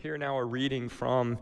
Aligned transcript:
Here 0.00 0.16
now 0.16 0.38
a 0.38 0.44
reading 0.44 0.88
from 0.88 1.40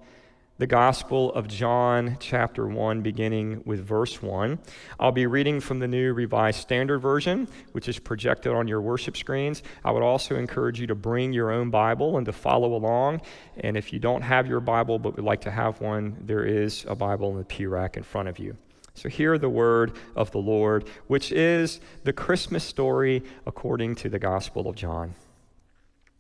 the 0.57 0.67
Gospel 0.67 1.31
of 1.35 1.47
John, 1.47 2.17
chapter 2.21 2.67
1, 2.67 3.03
beginning 3.03 3.61
with 3.67 3.85
verse 3.85 4.23
1. 4.23 4.59
I'll 4.99 5.13
be 5.13 5.27
reading 5.27 5.61
from 5.61 5.79
the 5.79 5.87
New 5.87 6.15
Revised 6.15 6.59
Standard 6.59 7.01
Version, 7.01 7.49
which 7.73 7.87
is 7.87 7.99
projected 7.99 8.55
on 8.55 8.67
your 8.67 8.81
worship 8.81 9.19
screens. 9.19 9.63
I 9.85 9.91
would 9.91 10.03
also 10.03 10.37
encourage 10.37 10.81
you 10.81 10.87
to 10.87 10.95
bring 10.95 11.35
your 11.35 11.51
own 11.51 11.69
Bible 11.69 12.17
and 12.17 12.25
to 12.25 12.33
follow 12.33 12.75
along. 12.75 13.21
And 13.59 13.77
if 13.77 13.93
you 13.93 13.99
don't 13.99 14.23
have 14.23 14.47
your 14.47 14.61
Bible 14.61 14.99
but 14.99 15.17
would 15.17 15.25
like 15.27 15.43
to 15.43 15.51
have 15.51 15.83
one, 15.83 16.17
there 16.23 16.47
is 16.47 16.87
a 16.89 16.95
Bible 16.95 17.33
in 17.33 17.37
the 17.37 17.45
pew 17.45 17.69
rack 17.69 17.99
in 17.99 18.05
front 18.05 18.27
of 18.27 18.39
you. 18.39 18.57
So, 18.95 19.11
hear 19.11 19.37
the 19.37 19.51
word 19.51 19.99
of 20.15 20.31
the 20.31 20.39
Lord, 20.39 20.89
which 21.09 21.31
is 21.31 21.79
the 22.05 22.15
Christmas 22.15 22.65
story 22.65 23.23
according 23.45 23.97
to 23.97 24.09
the 24.09 24.19
Gospel 24.19 24.67
of 24.67 24.77
John. 24.77 25.15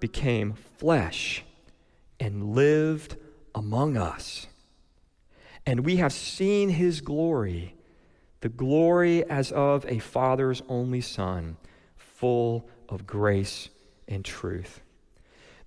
became 0.00 0.54
flesh 0.78 1.44
and 2.18 2.54
lived 2.54 3.16
among 3.54 3.96
us. 3.96 4.46
And 5.64 5.80
we 5.80 5.96
have 5.96 6.12
seen 6.12 6.68
his 6.68 7.00
glory, 7.00 7.74
the 8.40 8.48
glory 8.48 9.24
as 9.28 9.50
of 9.52 9.84
a 9.86 9.98
father's 9.98 10.62
only 10.68 11.00
son, 11.00 11.56
full 11.96 12.68
of 12.88 13.06
grace 13.06 13.68
and 14.06 14.24
truth. 14.24 14.80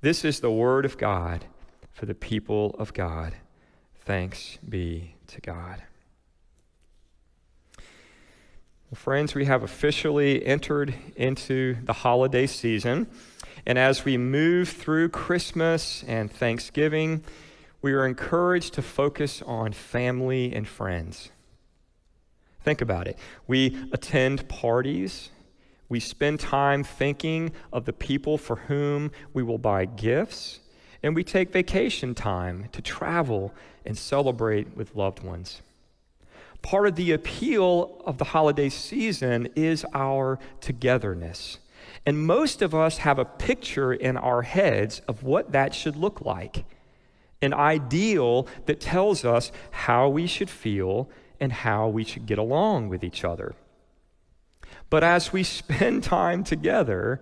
This 0.02 0.24
is 0.24 0.40
the 0.40 0.52
word 0.52 0.86
of 0.86 0.98
God 0.98 1.46
for 1.92 2.06
the 2.06 2.16
people 2.16 2.76
of 2.80 2.94
God. 2.94 3.36
Thanks 4.06 4.58
be 4.68 5.16
to 5.28 5.42
God. 5.42 5.84
Well, 8.90 8.96
friends, 8.96 9.36
we 9.36 9.46
have 9.46 9.62
officially 9.62 10.44
entered 10.46 10.96
into 11.16 11.76
the 11.84 11.94
holiday 11.94 12.48
season. 12.48 13.08
And 13.70 13.78
as 13.78 14.04
we 14.04 14.18
move 14.18 14.68
through 14.68 15.10
Christmas 15.10 16.04
and 16.08 16.32
Thanksgiving, 16.32 17.24
we 17.84 17.94
are 17.94 18.08
encouraged 18.08 18.74
to 18.74 18.82
focus 18.82 19.44
on 19.44 19.74
family 19.74 20.52
and 20.56 20.68
friends. 20.68 21.30
Think 22.64 22.82
about 22.82 23.08
it. 23.08 23.20
We 23.46 23.78
attend 23.92 24.50
parties. 24.50 25.30
We 25.88 26.00
spend 26.00 26.40
time 26.40 26.84
thinking 26.84 27.52
of 27.72 27.86
the 27.86 27.94
people 27.94 28.40
for 28.40 28.56
whom 28.56 29.12
we 29.36 29.44
will 29.44 29.60
buy 29.60 29.86
gifts. 29.86 30.62
And 31.04 31.14
we 31.14 31.24
take 31.24 31.52
vacation 31.52 32.16
time 32.16 32.70
to 32.72 32.82
travel 32.82 33.54
and 33.86 33.96
celebrate 33.96 34.76
with 34.76 34.96
loved 34.96 35.22
ones. 35.22 35.62
Part 36.64 36.88
of 36.88 36.96
the 36.96 37.12
appeal 37.12 38.02
of 38.04 38.18
the 38.18 38.26
holiday 38.26 38.70
season 38.70 39.48
is 39.56 39.86
our 39.94 40.40
togetherness. 40.60 41.60
And 42.06 42.26
most 42.26 42.62
of 42.62 42.74
us 42.74 43.00
have 43.00 43.20
a 43.20 43.26
picture 43.26 43.94
in 43.94 44.18
our 44.18 44.42
heads 44.42 45.02
of 45.08 45.24
what 45.24 45.52
that 45.52 45.74
should 45.74 45.96
look 45.96 46.22
like 46.22 46.66
an 47.42 47.54
ideal 47.54 48.48
that 48.66 48.82
tells 48.82 49.24
us 49.24 49.50
how 49.72 50.10
we 50.10 50.28
should 50.28 50.50
feel 50.50 51.10
and 51.40 51.54
how 51.54 51.88
we 51.88 52.04
should 52.04 52.26
get 52.26 52.38
along 52.38 52.90
with 52.90 53.02
each 53.02 53.24
other. 53.24 53.56
But 54.90 55.04
as 55.06 55.32
we 55.32 55.44
spend 55.62 56.04
time 56.04 56.44
together, 56.44 57.22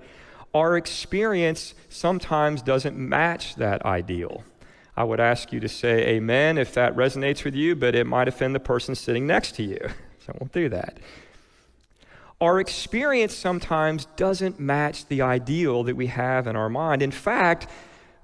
our 0.53 0.75
experience 0.75 1.75
sometimes 1.89 2.63
doesn't 2.63 2.97
match 2.97 3.55
that 3.55 3.85
ideal. 3.85 4.43
I 4.95 5.03
would 5.03 5.19
ask 5.19 5.53
you 5.53 5.59
to 5.59 5.69
say 5.69 6.15
amen 6.15 6.57
if 6.57 6.73
that 6.73 6.95
resonates 6.95 7.43
with 7.43 7.53
you, 7.53 7.75
but 7.75 7.93
it 7.93 8.07
might 8.07 8.27
offend 8.27 8.55
the 8.55 8.59
person 8.59 8.95
sitting 8.95 9.27
next 9.27 9.53
to 9.55 9.63
you. 9.63 9.79
So 10.25 10.33
I 10.33 10.37
won't 10.41 10.51
do 10.51 10.67
that 10.67 10.97
our 12.39 12.59
experience 12.59 13.33
sometimes 13.33 14.05
doesn't 14.15 14.59
match 14.59 15.07
the 15.07 15.21
ideal 15.21 15.83
that 15.83 15.95
we 15.95 16.07
have 16.07 16.47
in 16.47 16.55
our 16.55 16.69
mind. 16.69 17.01
In 17.01 17.11
fact, 17.11 17.67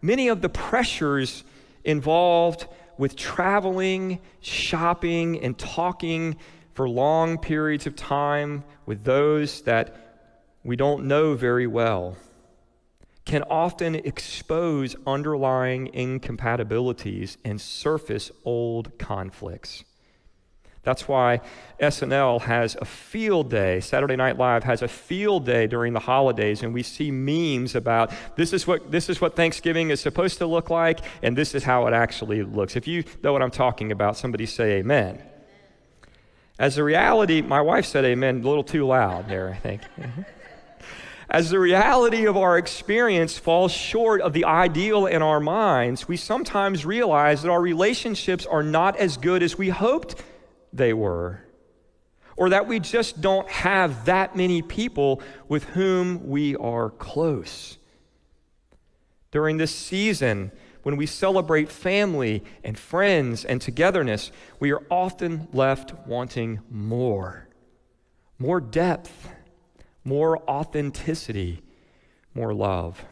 many 0.01 0.27
of 0.27 0.41
the 0.41 0.49
pressures 0.49 1.43
involved 1.83 2.67
with 2.97 3.15
traveling, 3.15 4.19
shopping, 4.39 5.41
and 5.41 5.57
talking 5.57 6.37
for 6.73 6.87
long 6.87 7.37
periods 7.37 7.87
of 7.87 7.95
time 7.95 8.63
with 8.85 9.03
those 9.03 9.61
that 9.61 9.95
we 10.63 10.75
don't 10.75 11.05
know 11.05 11.33
very 11.33 11.67
well 11.67 12.17
can 13.25 13.43
often 13.43 13.95
expose 13.95 14.95
underlying 15.07 15.87
incompatibilities 15.93 17.37
and 17.43 17.59
surface 17.59 18.31
old 18.43 18.97
conflicts. 18.99 19.83
That's 20.83 21.07
why 21.07 21.39
SNL 21.79 22.41
has 22.41 22.75
a 22.79 22.85
field 22.85 23.49
day. 23.49 23.79
Saturday 23.79 24.17
Night 24.17 24.37
Live 24.37 24.65
has 24.65 24.81
a 24.81 24.87
field 24.87 25.45
day 25.45 25.65
during 25.65 25.93
the 25.93 25.99
holidays, 25.99 26.61
and 26.61 26.73
we 26.73 26.83
see 26.83 27.09
memes 27.09 27.73
about 27.73 28.11
this 28.35 28.51
is 28.51 28.67
what 28.67 28.91
this 28.91 29.09
is 29.09 29.21
what 29.21 29.35
Thanksgiving 29.35 29.91
is 29.91 30.01
supposed 30.01 30.39
to 30.39 30.45
look 30.45 30.69
like, 30.69 30.99
and 31.21 31.37
this 31.37 31.55
is 31.55 31.63
how 31.63 31.87
it 31.87 31.93
actually 31.93 32.43
looks. 32.43 32.75
If 32.75 32.85
you 32.85 33.05
know 33.23 33.31
what 33.31 33.41
I'm 33.41 33.51
talking 33.51 33.93
about, 33.93 34.17
somebody 34.17 34.45
say 34.45 34.79
amen. 34.79 35.21
As 36.59 36.77
a 36.77 36.83
reality, 36.83 37.41
my 37.41 37.61
wife 37.61 37.85
said 37.85 38.03
amen 38.03 38.41
a 38.41 38.47
little 38.47 38.63
too 38.63 38.85
loud 38.85 39.29
there, 39.29 39.49
I 39.49 39.55
think. 39.55 39.81
As 41.29 41.49
the 41.49 41.57
reality 41.57 42.27
of 42.27 42.37
our 42.37 42.57
experience 42.57 43.39
falls 43.39 43.71
short 43.71 44.21
of 44.21 44.33
the 44.33 44.45
ideal 44.45 45.07
in 45.07 45.23
our 45.23 45.39
minds, 45.39 46.07
we 46.07 46.15
sometimes 46.17 46.85
realize 46.85 47.41
that 47.41 47.49
our 47.49 47.61
relationships 47.61 48.45
are 48.45 48.61
not 48.61 48.97
as 48.97 49.17
good 49.17 49.41
as 49.41 49.57
we 49.57 49.69
hoped 49.69 50.21
they 50.73 50.93
were, 50.93 51.41
or 52.35 52.49
that 52.49 52.67
we 52.67 52.79
just 52.79 53.21
don't 53.21 53.47
have 53.49 54.05
that 54.05 54.35
many 54.35 54.61
people 54.61 55.21
with 55.47 55.63
whom 55.65 56.27
we 56.27 56.55
are 56.55 56.89
close. 56.89 57.77
During 59.31 59.57
this 59.57 59.73
season, 59.73 60.51
when 60.83 60.97
we 60.97 61.05
celebrate 61.05 61.69
family 61.69 62.43
and 62.63 62.77
friends 62.77 63.45
and 63.45 63.61
togetherness, 63.61 64.31
we 64.59 64.71
are 64.71 64.83
often 64.89 65.47
left 65.53 65.93
wanting 66.05 66.59
more 66.69 67.47
more 68.43 68.59
depth, 68.59 69.29
more 70.03 70.37
authenticity, 70.49 71.61
more 72.33 72.53
love. 72.53 73.05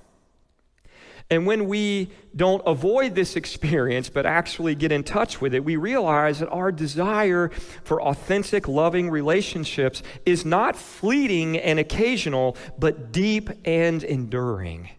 And 1.31 1.47
when 1.47 1.67
we 1.67 2.11
don't 2.35 2.61
avoid 2.67 3.15
this 3.15 3.37
experience, 3.37 4.09
but 4.09 4.25
actually 4.25 4.75
get 4.75 4.91
in 4.91 5.03
touch 5.03 5.39
with 5.39 5.53
it, 5.55 5.63
we 5.63 5.77
realize 5.77 6.39
that 6.39 6.49
our 6.49 6.73
desire 6.73 7.49
for 7.85 8.01
authentic, 8.01 8.67
loving 8.67 9.09
relationships 9.09 10.03
is 10.25 10.45
not 10.45 10.75
fleeting 10.75 11.57
and 11.57 11.79
occasional, 11.79 12.57
but 12.77 13.13
deep 13.13 13.49
and 13.65 14.03
enduring. 14.03 14.89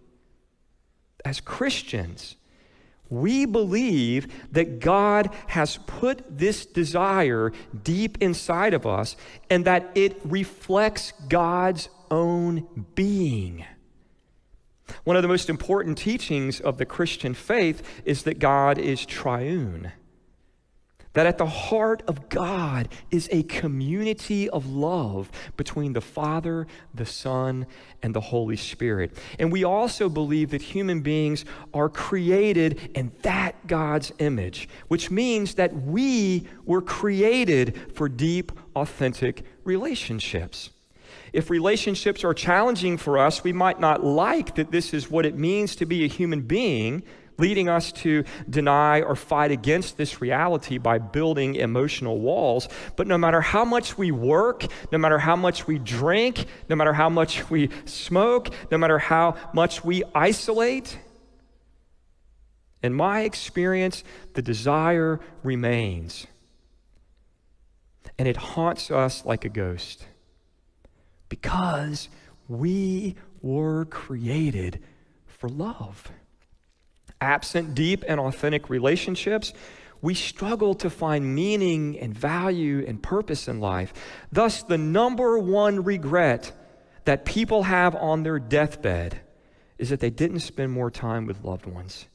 As 1.25 1.39
Christians, 1.39 2.37
We 3.13 3.45
believe 3.45 4.27
that 4.53 4.81
God 4.81 5.29
has 5.49 5.77
put 5.77 6.39
this 6.39 6.65
desire 6.65 7.53
deep 7.85 8.17
inside 8.23 8.73
of 8.73 8.87
us 8.87 9.17
and 9.51 9.67
that 9.67 9.91
it 9.95 10.19
reflects 10.25 11.13
God's 11.29 11.91
own 12.11 12.87
being. 12.95 13.67
One 15.05 15.17
of 15.17 15.23
the 15.23 15.29
most 15.29 15.51
important 15.51 15.99
teachings 15.99 16.61
of 16.61 16.79
the 16.79 16.87
Christian 16.87 17.35
faith 17.35 17.83
is 18.05 18.23
that 18.25 18.39
God 18.39 18.79
is 18.79 19.05
triune. 19.07 19.93
That 21.15 21.27
at 21.27 21.37
the 21.37 21.47
heart 21.47 22.03
of 22.09 22.31
God 22.31 22.89
is 23.11 23.29
a 23.31 23.43
community 23.43 24.49
of 24.49 24.67
love 24.67 25.31
between 25.59 25.93
the 25.93 26.01
Father, 26.01 26.67
the 26.95 27.05
Son, 27.05 27.67
and 28.03 28.15
the 28.15 28.21
Holy 28.21 28.57
Spirit. 28.57 29.17
And 29.39 29.53
we 29.53 29.63
also 29.63 30.09
believe 30.09 30.51
that 30.51 30.63
human 30.63 31.03
beings 31.03 31.45
are 31.75 31.91
created 31.91 32.91
in 32.95 33.13
that 33.23 33.67
God's 33.67 34.11
image, 34.21 34.71
which 34.89 35.11
means 35.11 35.55
that 35.57 35.75
we 35.75 36.47
were 36.65 36.83
created 36.83 37.79
for 37.95 38.09
deep, 38.09 38.51
authentic 38.75 39.45
relationships. 39.65 40.71
If 41.33 41.49
relationships 41.49 42.25
are 42.25 42.35
challenging 42.35 42.99
for 42.99 43.19
us, 43.19 43.43
we 43.43 43.53
might 43.53 43.81
not 43.81 44.05
like 44.05 44.57
that 44.57 44.71
this 44.71 44.93
is 44.93 45.11
what 45.11 45.25
it 45.25 45.37
means 45.37 45.77
to 45.77 45.87
be 45.87 46.05
a 46.05 46.09
human 46.09 46.43
being, 46.43 47.03
leading 47.39 47.71
us 47.71 47.91
to 47.93 48.25
deny 48.49 49.01
or 49.01 49.17
fight 49.17 49.51
against 49.51 49.97
this 49.97 50.21
reality 50.21 50.77
by 50.77 50.99
building 50.99 51.55
emotional 51.55 52.21
walls. 52.21 52.69
But 52.97 53.07
no 53.07 53.17
matter 53.17 53.41
how 53.41 53.65
much 53.65 53.97
we 53.97 54.11
work, 54.11 54.67
no 54.93 54.99
matter 54.99 55.19
how 55.19 55.35
much 55.35 55.67
we 55.67 55.79
drink, 55.79 56.45
no 56.69 56.77
matter 56.77 56.93
how 56.93 57.09
much 57.09 57.49
we 57.49 57.71
smoke, 57.87 58.51
no 58.71 58.77
matter 58.77 58.99
how 58.99 59.37
much 59.55 59.83
we 59.83 60.05
isolate, 60.15 60.99
in 62.83 62.93
my 62.93 63.21
experience, 63.21 64.03
the 64.35 64.43
desire 64.43 65.21
remains. 65.43 66.27
And 68.19 68.29
it 68.29 68.37
haunts 68.37 68.91
us 68.91 69.25
like 69.25 69.45
a 69.45 69.49
ghost 69.49 70.05
because 71.33 72.11
we 72.47 73.17
were 73.41 73.87
created 73.87 74.79
for 75.25 75.49
love. 75.49 76.13
Absent 77.23 77.75
deep 77.75 78.05
and 78.07 78.21
authentic 78.21 78.69
relationships, 78.69 79.55
we 80.03 80.13
struggle 80.13 80.75
to 80.75 80.91
find 80.91 81.35
meaning 81.35 81.99
and 81.99 82.13
value 82.13 82.85
and 82.87 83.03
purpose 83.03 83.49
in 83.49 83.61
life. 83.61 83.95
Thus, 84.31 84.63
the 84.63 84.77
number 84.77 85.39
one 85.39 85.83
regret 85.85 86.53
that 87.07 87.25
people 87.25 87.63
have 87.63 87.95
on 87.95 88.25
their 88.25 88.39
deathbed 88.39 89.19
is 89.79 89.89
that 89.89 90.01
they 90.01 90.11
didn't 90.11 90.41
spend 90.41 90.71
more 90.71 90.91
time 90.91 91.25
with 91.25 91.43
loved 91.43 91.65
ones, 91.65 92.09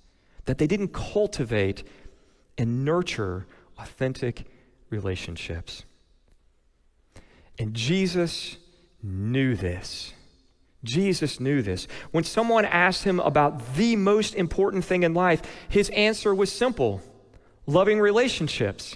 that 0.45 0.59
they 0.59 0.67
didn't 0.67 0.93
cultivate 0.93 1.83
and 2.55 2.85
nurture 2.85 3.47
authentic 3.79 4.45
relationships. 4.91 5.85
And 7.57 7.73
Jesus 7.73 8.57
knew 9.07 9.55
this. 9.55 10.13
Jesus 10.83 11.39
knew 11.39 11.61
this. 11.61 11.87
When 12.11 12.23
someone 12.23 12.65
asked 12.65 13.03
him 13.03 13.19
about 13.19 13.75
the 13.75 13.95
most 13.95 14.35
important 14.35 14.85
thing 14.85 15.03
in 15.03 15.13
life, 15.13 15.41
his 15.69 15.89
answer 15.89 16.33
was 16.33 16.51
simple 16.51 17.01
loving 17.65 17.99
relationships. 17.99 18.95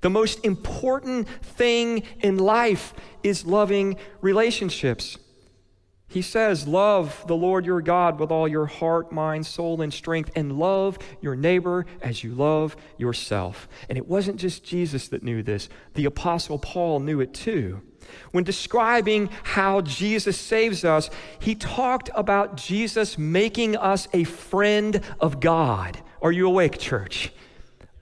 The 0.00 0.10
most 0.10 0.44
important 0.44 1.28
thing 1.28 2.02
in 2.20 2.38
life 2.38 2.94
is 3.22 3.44
loving 3.44 3.96
relationships. 4.20 5.18
He 6.08 6.22
says, 6.22 6.66
Love 6.66 7.24
the 7.28 7.36
Lord 7.36 7.64
your 7.64 7.80
God 7.80 8.18
with 8.18 8.32
all 8.32 8.48
your 8.48 8.66
heart, 8.66 9.12
mind, 9.12 9.46
soul, 9.46 9.80
and 9.80 9.94
strength, 9.94 10.30
and 10.34 10.58
love 10.58 10.98
your 11.20 11.36
neighbor 11.36 11.86
as 12.02 12.24
you 12.24 12.34
love 12.34 12.76
yourself. 12.98 13.68
And 13.88 13.96
it 13.96 14.08
wasn't 14.08 14.40
just 14.40 14.64
Jesus 14.64 15.06
that 15.08 15.22
knew 15.22 15.42
this, 15.42 15.68
the 15.94 16.06
Apostle 16.06 16.58
Paul 16.58 17.00
knew 17.00 17.20
it 17.20 17.32
too. 17.32 17.82
When 18.32 18.44
describing 18.44 19.30
how 19.42 19.80
Jesus 19.80 20.38
saves 20.38 20.84
us, 20.84 21.10
he 21.38 21.54
talked 21.54 22.10
about 22.14 22.56
Jesus 22.56 23.18
making 23.18 23.76
us 23.76 24.08
a 24.12 24.24
friend 24.24 25.00
of 25.20 25.40
God. 25.40 25.98
Are 26.22 26.32
you 26.32 26.46
awake, 26.46 26.78
church? 26.78 27.32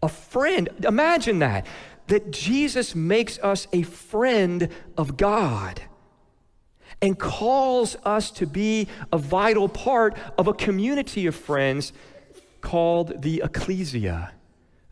A 0.03 0.09
friend. 0.09 0.69
Imagine 0.85 1.39
that. 1.41 1.67
That 2.09 2.31
Jesus 2.31 2.95
makes 2.95 3.39
us 3.41 3.67
a 3.73 3.83
friend 3.83 4.69
of 4.97 5.17
God 5.17 5.83
and 7.01 7.19
calls 7.19 7.97
us 8.05 8.31
to 8.33 8.47
be 8.47 8.89
a 9.13 9.19
vital 9.19 9.69
part 9.69 10.17
of 10.37 10.49
a 10.49 10.53
community 10.53 11.27
of 11.27 11.35
friends 11.35 11.93
called 12.61 13.23
the 13.23 13.43
ecclesia, 13.45 14.33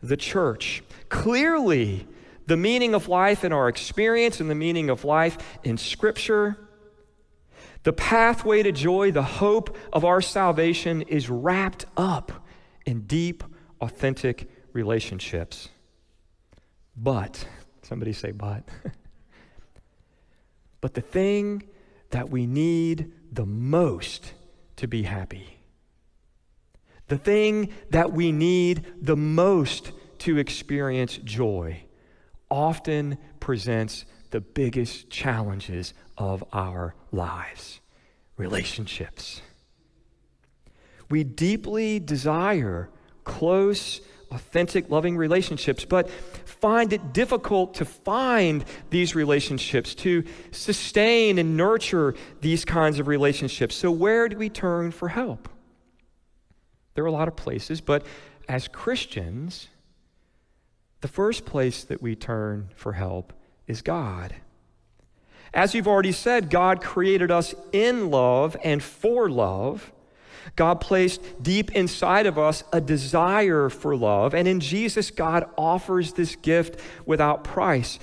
the 0.01 0.17
church. 0.17 0.83
Clearly, 1.09 2.07
the 2.47 2.57
meaning 2.57 2.95
of 2.95 3.07
life 3.07 3.43
in 3.43 3.53
our 3.53 3.69
experience 3.69 4.39
and 4.39 4.49
the 4.49 4.55
meaning 4.55 4.89
of 4.89 5.05
life 5.05 5.37
in 5.63 5.77
Scripture. 5.77 6.57
The 7.83 7.93
pathway 7.93 8.63
to 8.63 8.71
joy, 8.71 9.11
the 9.11 9.21
hope 9.21 9.77
of 9.93 10.03
our 10.03 10.21
salvation 10.21 11.03
is 11.03 11.29
wrapped 11.29 11.85
up 11.95 12.31
in 12.85 13.01
deep, 13.01 13.43
authentic 13.81 14.49
relationships. 14.73 15.69
But, 16.95 17.47
somebody 17.81 18.13
say, 18.13 18.31
but. 18.31 18.63
but 20.81 20.93
the 20.93 21.01
thing 21.01 21.63
that 22.09 22.29
we 22.29 22.47
need 22.47 23.11
the 23.31 23.45
most 23.45 24.33
to 24.77 24.87
be 24.87 25.03
happy, 25.03 25.59
the 27.07 27.17
thing 27.17 27.73
that 27.89 28.11
we 28.13 28.31
need 28.31 28.85
the 29.01 29.17
most 29.17 29.91
to 30.19 30.37
experience 30.37 31.17
joy, 31.17 31.83
often 32.49 33.17
presents 33.39 34.05
the 34.31 34.41
biggest 34.41 35.09
challenges 35.09 35.93
of 36.17 36.43
our 36.53 36.95
lives 37.11 37.79
relationships. 38.37 39.41
We 41.09 41.23
deeply 41.23 41.99
desire 41.99 42.89
close, 43.23 43.99
authentic, 44.31 44.89
loving 44.89 45.17
relationships, 45.17 45.85
but 45.85 46.09
find 46.45 46.93
it 46.93 47.13
difficult 47.13 47.75
to 47.75 47.85
find 47.85 48.63
these 48.89 49.15
relationships, 49.15 49.95
to 49.95 50.23
sustain 50.51 51.37
and 51.39 51.57
nurture 51.57 52.13
these 52.41 52.63
kinds 52.63 52.99
of 52.99 53.07
relationships. 53.07 53.75
So, 53.75 53.91
where 53.91 54.29
do 54.29 54.37
we 54.37 54.49
turn 54.49 54.91
for 54.91 55.07
help? 55.09 55.49
There 56.93 57.03
are 57.03 57.07
a 57.07 57.11
lot 57.11 57.27
of 57.27 57.35
places, 57.35 57.81
but 57.81 58.05
as 58.49 58.67
Christians, 58.67 59.67
the 61.01 61.07
first 61.07 61.45
place 61.45 61.83
that 61.83 62.01
we 62.01 62.15
turn 62.15 62.69
for 62.75 62.93
help 62.93 63.33
is 63.67 63.81
God. 63.81 64.33
As 65.53 65.73
you've 65.73 65.87
already 65.87 66.11
said, 66.11 66.49
God 66.49 66.81
created 66.81 67.31
us 67.31 67.55
in 67.71 68.09
love 68.11 68.57
and 68.63 68.81
for 68.83 69.29
love. 69.29 69.91
God 70.55 70.81
placed 70.81 71.21
deep 71.41 71.71
inside 71.71 72.25
of 72.25 72.37
us 72.37 72.63
a 72.71 72.81
desire 72.81 73.69
for 73.69 73.95
love. 73.95 74.33
And 74.33 74.47
in 74.47 74.59
Jesus, 74.59 75.11
God 75.11 75.49
offers 75.57 76.13
this 76.13 76.35
gift 76.35 76.79
without 77.05 77.43
price. 77.43 77.99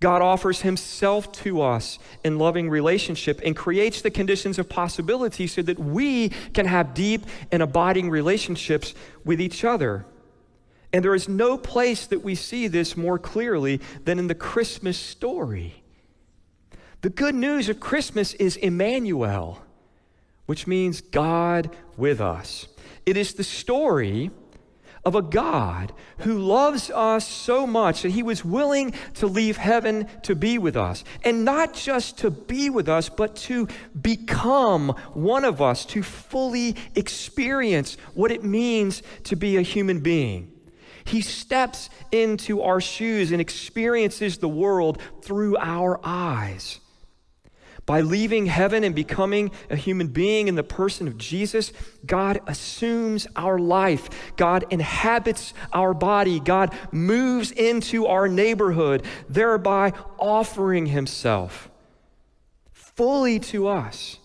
God 0.00 0.22
offers 0.22 0.60
Himself 0.60 1.32
to 1.32 1.60
us 1.60 1.98
in 2.22 2.38
loving 2.38 2.70
relationship 2.70 3.40
and 3.44 3.56
creates 3.56 4.00
the 4.00 4.10
conditions 4.10 4.58
of 4.58 4.68
possibility 4.68 5.46
so 5.48 5.62
that 5.62 5.78
we 5.78 6.28
can 6.54 6.66
have 6.66 6.94
deep 6.94 7.26
and 7.50 7.62
abiding 7.62 8.08
relationships 8.08 8.94
with 9.24 9.40
each 9.40 9.64
other. 9.64 10.06
And 10.92 11.04
there 11.04 11.14
is 11.14 11.28
no 11.28 11.58
place 11.58 12.06
that 12.06 12.22
we 12.22 12.34
see 12.34 12.66
this 12.66 12.96
more 12.96 13.18
clearly 13.18 13.80
than 14.04 14.18
in 14.18 14.26
the 14.26 14.34
Christmas 14.34 14.96
story. 14.96 15.82
The 17.02 17.10
good 17.10 17.34
news 17.34 17.68
of 17.68 17.78
Christmas 17.78 18.34
is 18.34 18.56
Emmanuel, 18.56 19.62
which 20.46 20.66
means 20.66 21.00
God 21.00 21.76
with 21.96 22.20
us. 22.20 22.68
It 23.04 23.16
is 23.16 23.34
the 23.34 23.44
story 23.44 24.30
of 25.04 25.14
a 25.14 25.22
God 25.22 25.92
who 26.18 26.38
loves 26.38 26.90
us 26.90 27.26
so 27.26 27.66
much 27.66 28.02
that 28.02 28.10
he 28.10 28.22
was 28.22 28.44
willing 28.44 28.92
to 29.14 29.26
leave 29.26 29.56
heaven 29.56 30.08
to 30.22 30.34
be 30.34 30.58
with 30.58 30.76
us. 30.76 31.04
And 31.22 31.44
not 31.44 31.74
just 31.74 32.18
to 32.18 32.30
be 32.30 32.68
with 32.68 32.88
us, 32.88 33.08
but 33.08 33.36
to 33.36 33.68
become 34.00 34.90
one 35.14 35.44
of 35.44 35.62
us, 35.62 35.84
to 35.86 36.02
fully 36.02 36.76
experience 36.94 37.96
what 38.14 38.32
it 38.32 38.42
means 38.42 39.02
to 39.24 39.36
be 39.36 39.56
a 39.56 39.62
human 39.62 40.00
being. 40.00 40.52
He 41.08 41.22
steps 41.22 41.88
into 42.12 42.60
our 42.60 42.80
shoes 42.80 43.32
and 43.32 43.40
experiences 43.40 44.38
the 44.38 44.48
world 44.48 45.00
through 45.22 45.56
our 45.56 45.98
eyes. 46.04 46.80
By 47.86 48.02
leaving 48.02 48.44
heaven 48.44 48.84
and 48.84 48.94
becoming 48.94 49.50
a 49.70 49.76
human 49.76 50.08
being 50.08 50.48
in 50.48 50.56
the 50.56 50.62
person 50.62 51.08
of 51.08 51.16
Jesus, 51.16 51.72
God 52.04 52.40
assumes 52.46 53.26
our 53.34 53.58
life. 53.58 54.10
God 54.36 54.66
inhabits 54.68 55.54
our 55.72 55.94
body. 55.94 56.40
God 56.40 56.74
moves 56.92 57.50
into 57.52 58.04
our 58.04 58.28
neighborhood, 58.28 59.06
thereby 59.30 59.94
offering 60.18 60.84
himself 60.84 61.70
fully 62.70 63.38
to 63.38 63.66
us 63.66 64.18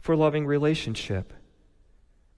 for 0.00 0.16
loving 0.16 0.44
relationship, 0.44 1.32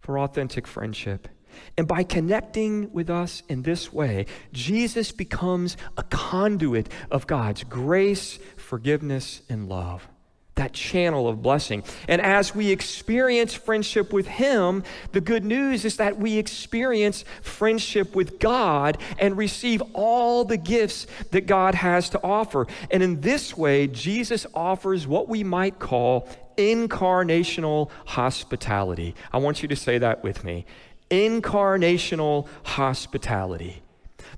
for 0.00 0.18
authentic 0.18 0.66
friendship. 0.66 1.28
And 1.76 1.86
by 1.86 2.02
connecting 2.02 2.92
with 2.92 3.10
us 3.10 3.42
in 3.48 3.62
this 3.62 3.92
way, 3.92 4.26
Jesus 4.52 5.12
becomes 5.12 5.76
a 5.96 6.02
conduit 6.04 6.88
of 7.10 7.26
God's 7.26 7.64
grace, 7.64 8.38
forgiveness, 8.56 9.42
and 9.48 9.68
love. 9.68 10.08
That 10.56 10.72
channel 10.72 11.28
of 11.28 11.40
blessing. 11.40 11.84
And 12.08 12.20
as 12.20 12.52
we 12.52 12.70
experience 12.70 13.54
friendship 13.54 14.12
with 14.12 14.26
Him, 14.26 14.82
the 15.12 15.20
good 15.20 15.44
news 15.44 15.84
is 15.84 15.98
that 15.98 16.18
we 16.18 16.36
experience 16.36 17.24
friendship 17.42 18.16
with 18.16 18.40
God 18.40 18.98
and 19.20 19.36
receive 19.36 19.80
all 19.94 20.44
the 20.44 20.56
gifts 20.56 21.06
that 21.30 21.46
God 21.46 21.76
has 21.76 22.10
to 22.10 22.22
offer. 22.24 22.66
And 22.90 23.04
in 23.04 23.20
this 23.20 23.56
way, 23.56 23.86
Jesus 23.86 24.46
offers 24.52 25.06
what 25.06 25.28
we 25.28 25.44
might 25.44 25.78
call 25.78 26.28
incarnational 26.56 27.88
hospitality. 28.04 29.14
I 29.32 29.38
want 29.38 29.62
you 29.62 29.68
to 29.68 29.76
say 29.76 29.98
that 29.98 30.24
with 30.24 30.42
me 30.42 30.66
incarnational 31.10 32.46
hospitality. 32.64 33.82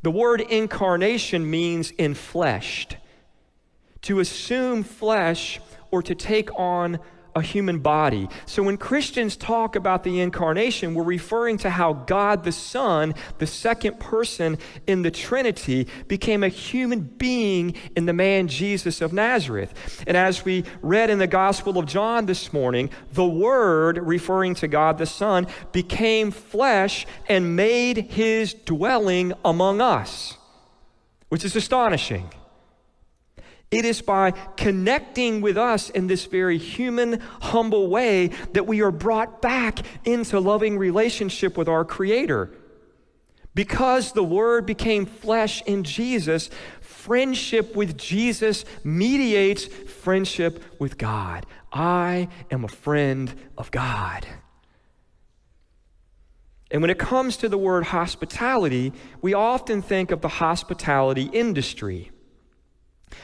The 0.02 0.10
word 0.10 0.40
incarnation 0.40 1.50
means 1.50 1.92
enfleshed. 1.92 2.96
To 4.02 4.20
assume 4.20 4.82
flesh 4.82 5.60
or 5.90 6.02
to 6.02 6.14
take 6.14 6.48
on 6.58 7.00
a 7.34 7.42
human 7.42 7.78
body. 7.78 8.28
So 8.46 8.62
when 8.62 8.76
Christians 8.76 9.36
talk 9.36 9.76
about 9.76 10.04
the 10.04 10.20
incarnation, 10.20 10.94
we're 10.94 11.04
referring 11.04 11.58
to 11.58 11.70
how 11.70 11.92
God 11.92 12.44
the 12.44 12.52
Son, 12.52 13.14
the 13.38 13.46
second 13.46 14.00
person 14.00 14.58
in 14.86 15.02
the 15.02 15.10
Trinity, 15.10 15.86
became 16.08 16.42
a 16.42 16.48
human 16.48 17.00
being 17.00 17.74
in 17.96 18.06
the 18.06 18.12
man 18.12 18.48
Jesus 18.48 19.00
of 19.00 19.12
Nazareth. 19.12 20.04
And 20.06 20.16
as 20.16 20.44
we 20.44 20.64
read 20.82 21.10
in 21.10 21.18
the 21.18 21.26
Gospel 21.26 21.78
of 21.78 21.86
John 21.86 22.26
this 22.26 22.52
morning, 22.52 22.90
the 23.12 23.26
Word, 23.26 23.98
referring 23.98 24.54
to 24.56 24.68
God 24.68 24.98
the 24.98 25.06
Son, 25.06 25.46
became 25.72 26.30
flesh 26.30 27.06
and 27.28 27.56
made 27.56 27.96
his 27.96 28.54
dwelling 28.54 29.32
among 29.44 29.80
us, 29.80 30.36
which 31.28 31.44
is 31.44 31.56
astonishing. 31.56 32.30
It 33.70 33.84
is 33.84 34.02
by 34.02 34.32
connecting 34.56 35.40
with 35.40 35.56
us 35.56 35.90
in 35.90 36.08
this 36.08 36.26
very 36.26 36.58
human, 36.58 37.20
humble 37.40 37.88
way 37.88 38.28
that 38.52 38.66
we 38.66 38.82
are 38.82 38.90
brought 38.90 39.40
back 39.40 39.78
into 40.04 40.40
loving 40.40 40.76
relationship 40.76 41.56
with 41.56 41.68
our 41.68 41.84
Creator. 41.84 42.50
Because 43.54 44.12
the 44.12 44.24
Word 44.24 44.66
became 44.66 45.06
flesh 45.06 45.62
in 45.62 45.84
Jesus, 45.84 46.50
friendship 46.80 47.76
with 47.76 47.96
Jesus 47.96 48.64
mediates 48.82 49.66
friendship 49.66 50.62
with 50.80 50.98
God. 50.98 51.46
I 51.72 52.28
am 52.50 52.64
a 52.64 52.68
friend 52.68 53.32
of 53.56 53.70
God. 53.70 54.26
And 56.70 56.82
when 56.82 56.90
it 56.90 56.98
comes 56.98 57.36
to 57.38 57.48
the 57.48 57.58
word 57.58 57.84
hospitality, 57.84 58.92
we 59.20 59.34
often 59.34 59.82
think 59.82 60.12
of 60.12 60.20
the 60.20 60.28
hospitality 60.28 61.24
industry. 61.32 62.12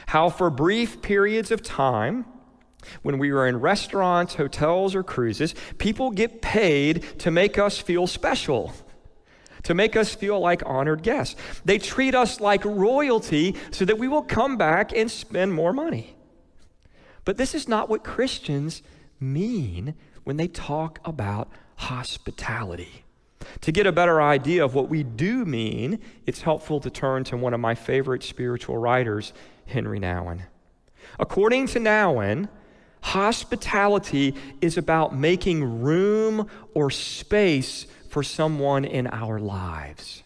How, 0.07 0.29
for 0.29 0.49
brief 0.49 1.01
periods 1.01 1.51
of 1.51 1.61
time, 1.61 2.25
when 3.01 3.17
we 3.17 3.31
are 3.31 3.47
in 3.47 3.59
restaurants, 3.59 4.35
hotels, 4.35 4.95
or 4.95 5.03
cruises, 5.03 5.55
people 5.77 6.11
get 6.11 6.41
paid 6.41 7.03
to 7.19 7.31
make 7.31 7.57
us 7.57 7.77
feel 7.77 8.07
special, 8.07 8.73
to 9.63 9.73
make 9.73 9.95
us 9.95 10.13
feel 10.13 10.39
like 10.39 10.63
honored 10.65 11.03
guests. 11.03 11.35
They 11.65 11.79
treat 11.79 12.15
us 12.15 12.39
like 12.39 12.63
royalty 12.63 13.55
so 13.71 13.85
that 13.85 13.97
we 13.97 14.07
will 14.07 14.21
come 14.21 14.57
back 14.57 14.93
and 14.95 15.09
spend 15.09 15.53
more 15.53 15.73
money. 15.73 16.15
But 17.25 17.37
this 17.37 17.53
is 17.53 17.67
not 17.67 17.89
what 17.89 18.03
Christians 18.03 18.81
mean 19.19 19.95
when 20.23 20.37
they 20.37 20.47
talk 20.47 20.99
about 21.03 21.49
hospitality. 21.75 23.03
To 23.61 23.71
get 23.71 23.87
a 23.87 23.91
better 23.91 24.21
idea 24.21 24.63
of 24.63 24.75
what 24.75 24.89
we 24.89 25.03
do 25.03 25.45
mean, 25.45 25.99
it's 26.25 26.41
helpful 26.41 26.79
to 26.81 26.89
turn 26.89 27.23
to 27.25 27.37
one 27.37 27.53
of 27.53 27.59
my 27.59 27.75
favorite 27.75 28.23
spiritual 28.23 28.77
writers, 28.77 29.33
Henri 29.67 29.99
Nouwen. 29.99 30.43
According 31.19 31.67
to 31.67 31.79
Nouwen, 31.79 32.49
hospitality 33.01 34.35
is 34.61 34.77
about 34.77 35.15
making 35.15 35.81
room 35.81 36.49
or 36.73 36.89
space 36.89 37.85
for 38.09 38.23
someone 38.23 38.85
in 38.85 39.07
our 39.07 39.39
lives. 39.39 40.23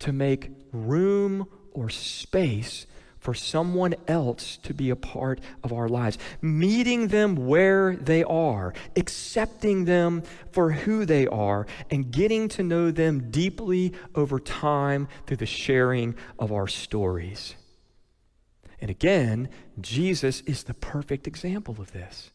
To 0.00 0.12
make 0.12 0.50
room 0.72 1.46
or 1.72 1.90
space 1.90 2.86
for 3.22 3.34
someone 3.34 3.94
else 4.08 4.56
to 4.64 4.74
be 4.74 4.90
a 4.90 4.96
part 4.96 5.40
of 5.62 5.72
our 5.72 5.88
lives, 5.88 6.18
meeting 6.42 7.06
them 7.06 7.36
where 7.36 7.94
they 7.94 8.24
are, 8.24 8.74
accepting 8.96 9.84
them 9.84 10.24
for 10.50 10.72
who 10.72 11.04
they 11.06 11.28
are, 11.28 11.64
and 11.88 12.10
getting 12.10 12.48
to 12.48 12.64
know 12.64 12.90
them 12.90 13.30
deeply 13.30 13.92
over 14.16 14.40
time 14.40 15.06
through 15.24 15.36
the 15.36 15.46
sharing 15.46 16.16
of 16.36 16.50
our 16.50 16.66
stories. 16.66 17.54
And 18.80 18.90
again, 18.90 19.48
Jesus 19.80 20.40
is 20.40 20.64
the 20.64 20.74
perfect 20.74 21.28
example 21.28 21.76
of 21.78 21.92
this. 21.92 22.32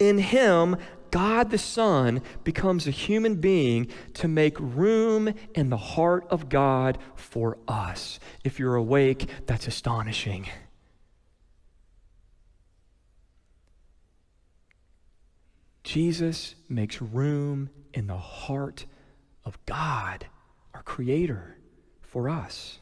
In 0.00 0.18
him, 0.18 0.76
God 1.16 1.50
the 1.50 1.56
Son 1.56 2.20
becomes 2.44 2.86
a 2.86 2.90
human 2.90 3.36
being 3.36 3.88
to 4.12 4.28
make 4.28 4.54
room 4.60 5.32
in 5.54 5.70
the 5.70 5.76
heart 5.78 6.26
of 6.28 6.50
God 6.50 6.98
for 7.14 7.56
us. 7.66 8.20
If 8.44 8.58
you're 8.58 8.74
awake, 8.74 9.26
that's 9.46 9.66
astonishing. 9.66 10.46
Jesus 15.84 16.54
makes 16.68 17.00
room 17.00 17.70
in 17.94 18.08
the 18.08 18.18
heart 18.18 18.84
of 19.42 19.58
God, 19.64 20.26
our 20.74 20.82
Creator, 20.82 21.56
for 22.02 22.28
us, 22.28 22.78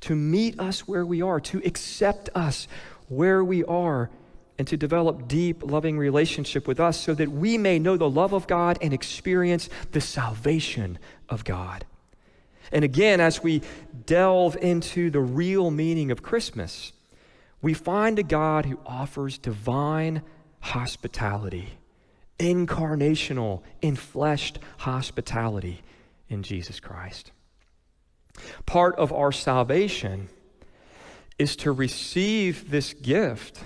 to 0.00 0.14
meet 0.14 0.60
us 0.60 0.86
where 0.86 1.06
we 1.06 1.22
are, 1.22 1.40
to 1.40 1.62
accept 1.64 2.28
us 2.34 2.68
where 3.08 3.42
we 3.42 3.64
are 3.64 4.10
and 4.60 4.68
to 4.68 4.76
develop 4.76 5.26
deep, 5.26 5.62
loving 5.62 5.96
relationship 5.96 6.68
with 6.68 6.78
us 6.78 7.00
so 7.00 7.14
that 7.14 7.30
we 7.30 7.56
may 7.56 7.78
know 7.78 7.96
the 7.96 8.10
love 8.10 8.34
of 8.34 8.46
God 8.46 8.76
and 8.82 8.92
experience 8.92 9.70
the 9.92 10.02
salvation 10.02 10.98
of 11.30 11.44
God. 11.44 11.86
And 12.70 12.84
again, 12.84 13.22
as 13.22 13.42
we 13.42 13.62
delve 14.04 14.58
into 14.60 15.08
the 15.08 15.20
real 15.20 15.70
meaning 15.70 16.10
of 16.10 16.22
Christmas, 16.22 16.92
we 17.62 17.72
find 17.72 18.18
a 18.18 18.22
God 18.22 18.66
who 18.66 18.78
offers 18.84 19.38
divine 19.38 20.20
hospitality, 20.60 21.70
incarnational, 22.38 23.62
enfleshed 23.82 24.58
hospitality 24.76 25.80
in 26.28 26.42
Jesus 26.42 26.80
Christ. 26.80 27.32
Part 28.66 28.94
of 28.96 29.10
our 29.10 29.32
salvation 29.32 30.28
is 31.38 31.56
to 31.56 31.72
receive 31.72 32.70
this 32.70 32.92
gift 32.92 33.62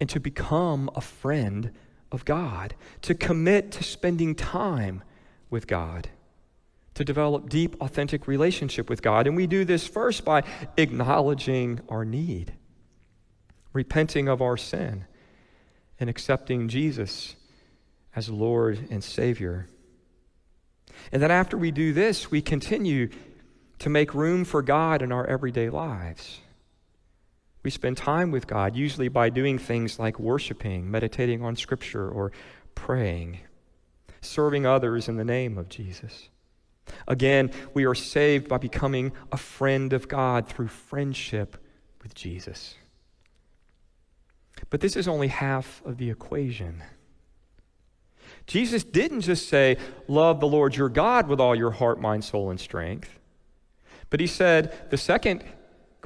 and 0.00 0.08
to 0.10 0.20
become 0.20 0.90
a 0.94 1.00
friend 1.00 1.72
of 2.12 2.24
God, 2.24 2.74
to 3.02 3.14
commit 3.14 3.72
to 3.72 3.84
spending 3.84 4.34
time 4.34 5.02
with 5.50 5.66
God, 5.66 6.08
to 6.94 7.04
develop 7.04 7.48
deep, 7.48 7.80
authentic 7.80 8.26
relationship 8.26 8.88
with 8.88 9.02
God. 9.02 9.26
And 9.26 9.36
we 9.36 9.46
do 9.46 9.64
this 9.64 9.86
first 9.86 10.24
by 10.24 10.42
acknowledging 10.76 11.80
our 11.88 12.04
need, 12.04 12.52
repenting 13.72 14.28
of 14.28 14.40
our 14.40 14.56
sin, 14.56 15.04
and 15.98 16.10
accepting 16.10 16.68
Jesus 16.68 17.36
as 18.14 18.28
Lord 18.28 18.88
and 18.90 19.02
Savior. 19.02 19.68
And 21.12 21.22
then 21.22 21.30
after 21.30 21.56
we 21.56 21.70
do 21.70 21.92
this, 21.92 22.30
we 22.30 22.40
continue 22.40 23.10
to 23.78 23.90
make 23.90 24.14
room 24.14 24.44
for 24.44 24.62
God 24.62 25.02
in 25.02 25.12
our 25.12 25.26
everyday 25.26 25.68
lives. 25.68 26.40
We 27.66 27.70
spend 27.70 27.96
time 27.96 28.30
with 28.30 28.46
God, 28.46 28.76
usually 28.76 29.08
by 29.08 29.28
doing 29.28 29.58
things 29.58 29.98
like 29.98 30.20
worshiping, 30.20 30.88
meditating 30.88 31.42
on 31.42 31.56
Scripture, 31.56 32.08
or 32.08 32.30
praying, 32.76 33.40
serving 34.20 34.64
others 34.64 35.08
in 35.08 35.16
the 35.16 35.24
name 35.24 35.58
of 35.58 35.68
Jesus. 35.68 36.28
Again, 37.08 37.50
we 37.74 37.84
are 37.84 37.92
saved 37.96 38.48
by 38.48 38.58
becoming 38.58 39.10
a 39.32 39.36
friend 39.36 39.92
of 39.92 40.06
God 40.06 40.46
through 40.46 40.68
friendship 40.68 41.56
with 42.04 42.14
Jesus. 42.14 42.76
But 44.70 44.80
this 44.80 44.94
is 44.94 45.08
only 45.08 45.26
half 45.26 45.82
of 45.84 45.96
the 45.96 46.08
equation. 46.08 46.84
Jesus 48.46 48.84
didn't 48.84 49.22
just 49.22 49.48
say, 49.48 49.76
Love 50.06 50.38
the 50.38 50.46
Lord 50.46 50.76
your 50.76 50.88
God 50.88 51.26
with 51.26 51.40
all 51.40 51.56
your 51.56 51.72
heart, 51.72 52.00
mind, 52.00 52.22
soul, 52.22 52.48
and 52.48 52.60
strength. 52.60 53.18
But 54.08 54.20
he 54.20 54.28
said, 54.28 54.88
the 54.90 54.96
second 54.96 55.42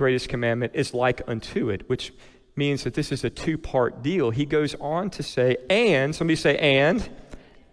greatest 0.00 0.30
commandment 0.30 0.72
is 0.74 0.94
like 0.94 1.20
unto 1.26 1.68
it, 1.68 1.86
which 1.86 2.10
means 2.56 2.84
that 2.84 2.94
this 2.94 3.12
is 3.12 3.22
a 3.22 3.28
two 3.28 3.58
part 3.58 4.02
deal. 4.02 4.30
He 4.30 4.46
goes 4.46 4.74
on 4.76 5.10
to 5.10 5.22
say, 5.22 5.58
and, 5.68 6.14
somebody 6.14 6.36
say, 6.36 6.56
and, 6.56 7.06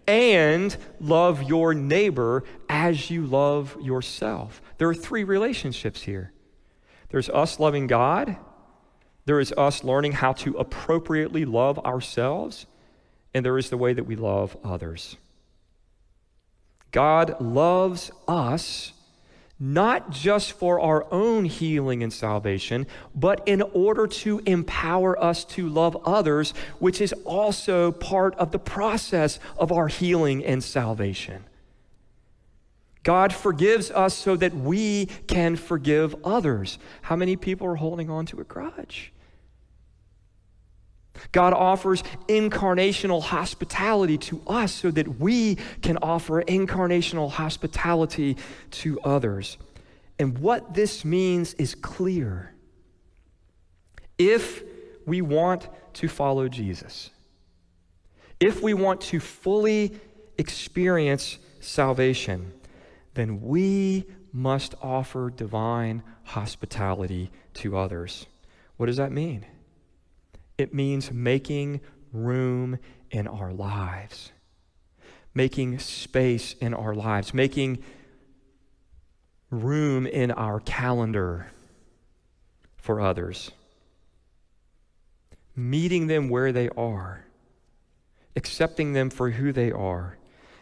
and 0.06 0.76
love 1.00 1.42
your 1.44 1.72
neighbor 1.72 2.44
as 2.68 3.10
you 3.10 3.24
love 3.24 3.74
yourself. 3.80 4.60
There 4.76 4.90
are 4.90 4.94
three 4.94 5.24
relationships 5.24 6.02
here 6.02 6.32
there's 7.08 7.30
us 7.30 7.58
loving 7.58 7.86
God, 7.86 8.36
there 9.24 9.40
is 9.40 9.54
us 9.56 9.82
learning 9.82 10.12
how 10.12 10.34
to 10.34 10.52
appropriately 10.58 11.46
love 11.46 11.78
ourselves, 11.78 12.66
and 13.32 13.42
there 13.42 13.56
is 13.56 13.70
the 13.70 13.78
way 13.78 13.94
that 13.94 14.04
we 14.04 14.16
love 14.16 14.54
others. 14.62 15.16
God 16.90 17.40
loves 17.40 18.10
us 18.26 18.92
not 19.60 20.10
just 20.10 20.52
for 20.52 20.80
our 20.80 21.06
own 21.12 21.44
healing 21.44 22.02
and 22.02 22.12
salvation, 22.12 22.86
but 23.14 23.42
in 23.46 23.62
order 23.62 24.06
to 24.06 24.40
empower 24.46 25.20
us 25.22 25.44
to 25.44 25.68
love 25.68 25.96
others, 26.04 26.54
which 26.78 27.00
is 27.00 27.12
also 27.24 27.90
part 27.90 28.34
of 28.36 28.52
the 28.52 28.58
process 28.58 29.40
of 29.56 29.72
our 29.72 29.88
healing 29.88 30.44
and 30.44 30.62
salvation. 30.62 31.44
God 33.02 33.32
forgives 33.32 33.90
us 33.90 34.14
so 34.14 34.36
that 34.36 34.54
we 34.54 35.06
can 35.26 35.56
forgive 35.56 36.14
others. 36.24 36.78
How 37.02 37.16
many 37.16 37.36
people 37.36 37.66
are 37.66 37.76
holding 37.76 38.10
on 38.10 38.26
to 38.26 38.40
a 38.40 38.44
grudge? 38.44 39.12
God 41.32 41.52
offers 41.52 42.02
incarnational 42.28 43.22
hospitality 43.22 44.18
to 44.18 44.42
us 44.46 44.72
so 44.72 44.90
that 44.90 45.18
we 45.20 45.56
can 45.82 45.96
offer 45.98 46.42
incarnational 46.42 47.30
hospitality 47.30 48.36
to 48.72 49.00
others. 49.00 49.58
And 50.18 50.38
what 50.38 50.74
this 50.74 51.04
means 51.04 51.54
is 51.54 51.74
clear. 51.74 52.54
If 54.18 54.62
we 55.06 55.22
want 55.22 55.68
to 55.94 56.08
follow 56.08 56.48
Jesus, 56.48 57.10
if 58.40 58.62
we 58.62 58.74
want 58.74 59.00
to 59.02 59.20
fully 59.20 59.98
experience 60.36 61.38
salvation, 61.60 62.52
then 63.14 63.40
we 63.42 64.04
must 64.32 64.74
offer 64.82 65.30
divine 65.34 66.02
hospitality 66.24 67.30
to 67.54 67.76
others. 67.76 68.26
What 68.76 68.86
does 68.86 68.98
that 68.98 69.10
mean? 69.10 69.44
It 70.58 70.74
means 70.74 71.12
making 71.12 71.80
room 72.12 72.78
in 73.10 73.28
our 73.28 73.52
lives, 73.52 74.32
making 75.32 75.78
space 75.78 76.54
in 76.54 76.74
our 76.74 76.94
lives, 76.94 77.32
making 77.32 77.78
room 79.50 80.06
in 80.06 80.32
our 80.32 80.60
calendar 80.60 81.46
for 82.76 83.00
others, 83.00 83.52
meeting 85.54 86.08
them 86.08 86.28
where 86.28 86.52
they 86.52 86.68
are, 86.70 87.24
accepting 88.34 88.92
them 88.92 89.10
for 89.10 89.30
who 89.30 89.52
they 89.52 89.70
are, 89.70 90.18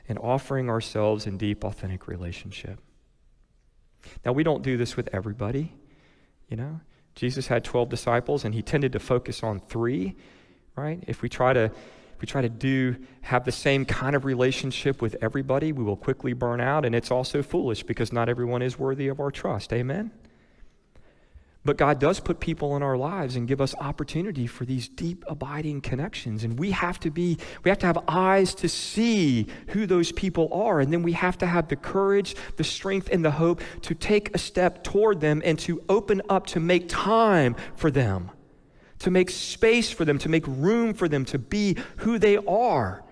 and 0.08 0.18
offering 0.18 0.68
ourselves 0.68 1.26
in 1.26 1.36
deep, 1.36 1.64
authentic 1.64 2.06
relationship. 2.06 2.78
Now, 4.24 4.32
we 4.32 4.44
don't 4.44 4.62
do 4.62 4.76
this 4.76 4.96
with 4.96 5.08
everybody, 5.12 5.72
you 6.48 6.56
know. 6.56 6.80
Jesus 7.16 7.48
had 7.48 7.64
12 7.64 7.88
disciples 7.88 8.44
and 8.44 8.54
he 8.54 8.62
tended 8.62 8.92
to 8.92 9.00
focus 9.00 9.42
on 9.42 9.60
three, 9.60 10.14
right? 10.76 11.02
If 11.06 11.22
we 11.22 11.28
try 11.28 11.52
to 11.52 11.64
if 11.64 12.22
we 12.22 12.26
try 12.26 12.40
to 12.40 12.48
do 12.48 12.96
have 13.22 13.44
the 13.44 13.52
same 13.52 13.84
kind 13.84 14.16
of 14.16 14.24
relationship 14.24 15.02
with 15.02 15.16
everybody, 15.20 15.72
we 15.72 15.84
will 15.84 15.96
quickly 15.96 16.32
burn 16.32 16.60
out 16.60 16.84
and 16.84 16.94
it's 16.94 17.10
also 17.10 17.42
foolish 17.42 17.82
because 17.82 18.12
not 18.12 18.28
everyone 18.28 18.62
is 18.62 18.78
worthy 18.78 19.08
of 19.08 19.18
our 19.18 19.30
trust. 19.30 19.72
Amen. 19.72 20.10
But 21.66 21.78
God 21.78 21.98
does 21.98 22.20
put 22.20 22.38
people 22.38 22.76
in 22.76 22.82
our 22.84 22.96
lives 22.96 23.34
and 23.34 23.48
give 23.48 23.60
us 23.60 23.74
opportunity 23.74 24.46
for 24.46 24.64
these 24.64 24.88
deep 24.88 25.24
abiding 25.26 25.80
connections. 25.80 26.44
And 26.44 26.56
we 26.56 26.70
have 26.70 27.00
to 27.00 27.10
be, 27.10 27.38
we 27.64 27.68
have 27.68 27.78
to 27.78 27.86
have 27.86 27.98
eyes 28.06 28.54
to 28.56 28.68
see 28.68 29.48
who 29.68 29.84
those 29.84 30.12
people 30.12 30.48
are. 30.52 30.78
And 30.78 30.92
then 30.92 31.02
we 31.02 31.10
have 31.12 31.36
to 31.38 31.46
have 31.46 31.66
the 31.66 31.74
courage, 31.74 32.36
the 32.56 32.62
strength, 32.62 33.08
and 33.10 33.24
the 33.24 33.32
hope 33.32 33.60
to 33.82 33.96
take 33.96 34.32
a 34.32 34.38
step 34.38 34.84
toward 34.84 35.20
them 35.20 35.42
and 35.44 35.58
to 35.58 35.82
open 35.88 36.22
up 36.28 36.46
to 36.48 36.60
make 36.60 36.88
time 36.88 37.56
for 37.74 37.90
them, 37.90 38.30
to 39.00 39.10
make 39.10 39.28
space 39.28 39.90
for 39.90 40.04
them, 40.04 40.18
to 40.18 40.28
make 40.28 40.46
room 40.46 40.94
for 40.94 41.08
them 41.08 41.24
to 41.24 41.38
be 41.38 41.76
who 41.96 42.16
they 42.16 42.36
are, 42.36 43.02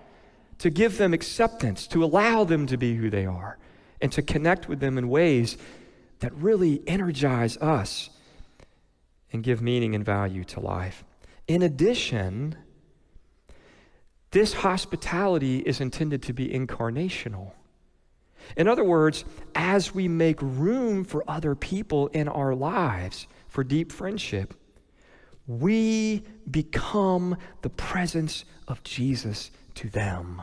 to 0.59 0.71
give 0.71 0.97
them 0.97 1.13
acceptance, 1.13 1.89
to 1.89 2.05
allow 2.05 2.45
them 2.45 2.69
to 2.69 2.77
be 2.77 2.95
who 2.95 3.11
they 3.11 3.27
are, 3.27 3.59
and 4.01 4.13
to 4.13 4.23
connect 4.23 4.69
with 4.69 4.79
them 4.79 4.97
in 4.97 5.09
ways 5.09 5.59
that 6.21 6.33
really 6.35 6.81
energize 6.87 7.57
us 7.57 8.11
and 9.35 9.43
give 9.43 9.61
meaning 9.61 9.97
and 9.97 10.05
value 10.05 10.45
to 10.45 10.61
life. 10.61 11.05
In 11.49 11.63
addition, 11.63 12.57
this 14.31 14.53
hospitality 14.55 15.59
is 15.59 15.81
intended 15.81 16.23
to 16.23 16.33
be 16.33 16.49
incarnational. 16.49 17.51
In 18.57 18.69
other 18.69 18.85
words, 18.85 19.25
as 19.55 19.93
we 19.93 20.07
make 20.07 20.41
room 20.41 21.05
for 21.05 21.25
other 21.29 21.57
people 21.57 22.07
in 22.09 22.29
our 22.29 22.55
lives 22.55 23.27
for 23.49 23.65
deep 23.65 23.91
friendship, 23.91 24.55
we 25.49 26.23
become 26.49 27.37
the 27.63 27.71
presence 27.71 28.45
of 28.69 28.85
Jesus 28.85 29.51
to 29.75 29.89
them. 29.91 30.43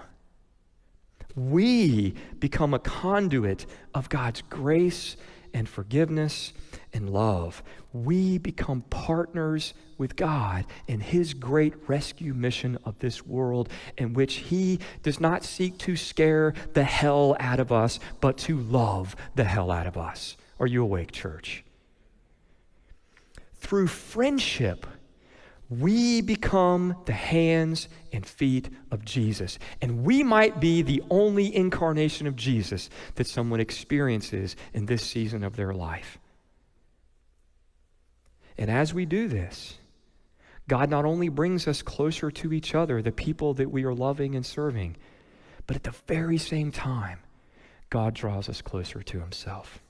We 1.34 2.14
become 2.40 2.74
a 2.74 2.80
conduit 2.80 3.66
of 3.94 4.10
God's 4.10 4.42
grace 4.50 5.16
and 5.54 5.68
forgiveness 5.68 6.52
and 6.94 7.10
love. 7.10 7.64
We 7.94 8.38
become 8.38 8.82
partners 8.90 9.74
with 9.98 10.16
God 10.16 10.66
in 10.88 11.00
His 11.00 11.34
great 11.34 11.74
rescue 11.88 12.34
mission 12.34 12.78
of 12.86 13.00
this 13.00 13.26
world, 13.26 13.70
in 13.98 14.14
which 14.14 14.36
He 14.36 14.80
does 15.04 15.20
not 15.20 15.44
seek 15.44 15.78
to 15.80 15.96
scare 15.96 16.54
the 16.74 16.84
hell 16.84 17.36
out 17.40 17.60
of 17.60 17.72
us, 17.72 18.00
but 18.20 18.38
to 18.40 18.58
love 18.58 19.16
the 19.36 19.44
hell 19.44 19.72
out 19.72 19.88
of 19.88 19.98
us. 19.98 20.38
Are 20.60 20.68
you 20.68 20.84
awake, 20.84 21.12
church? 21.12 21.64
Through 23.56 23.88
friendship, 23.88 24.86
we 25.70 26.22
become 26.22 26.98
the 27.06 27.14
hands 27.14 27.88
and 28.12 28.26
feet 28.26 28.70
of 28.92 29.06
Jesus. 29.06 29.58
And 29.82 30.04
we 30.04 30.22
might 30.22 30.60
be 30.60 30.82
the 30.82 31.02
only 31.10 31.56
incarnation 31.56 32.28
of 32.28 32.36
Jesus 32.36 32.90
that 33.16 33.26
someone 33.26 33.62
experiences 33.62 34.58
in 34.74 34.86
this 34.86 35.02
season 35.02 35.46
of 35.46 35.56
their 35.56 35.74
life. 35.74 36.20
And 38.58 38.70
as 38.70 38.94
we 38.94 39.06
do 39.06 39.28
this, 39.28 39.78
God 40.68 40.90
not 40.90 41.06
only 41.06 41.30
brings 41.30 41.68
us 41.68 41.82
closer 41.82 42.32
to 42.32 42.54
each 42.54 42.76
other, 42.76 43.02
the 43.02 43.12
people 43.12 43.54
that 43.56 43.72
we 43.72 43.84
are 43.84 43.94
loving 43.94 44.36
and 44.36 44.46
serving, 44.46 44.96
but 45.68 45.76
at 45.76 45.84
the 45.84 45.96
very 46.08 46.38
same 46.38 46.72
time, 46.72 47.20
God 47.90 48.14
draws 48.14 48.48
us 48.48 48.62
closer 48.62 49.02
to 49.04 49.20
Himself. 49.20 49.82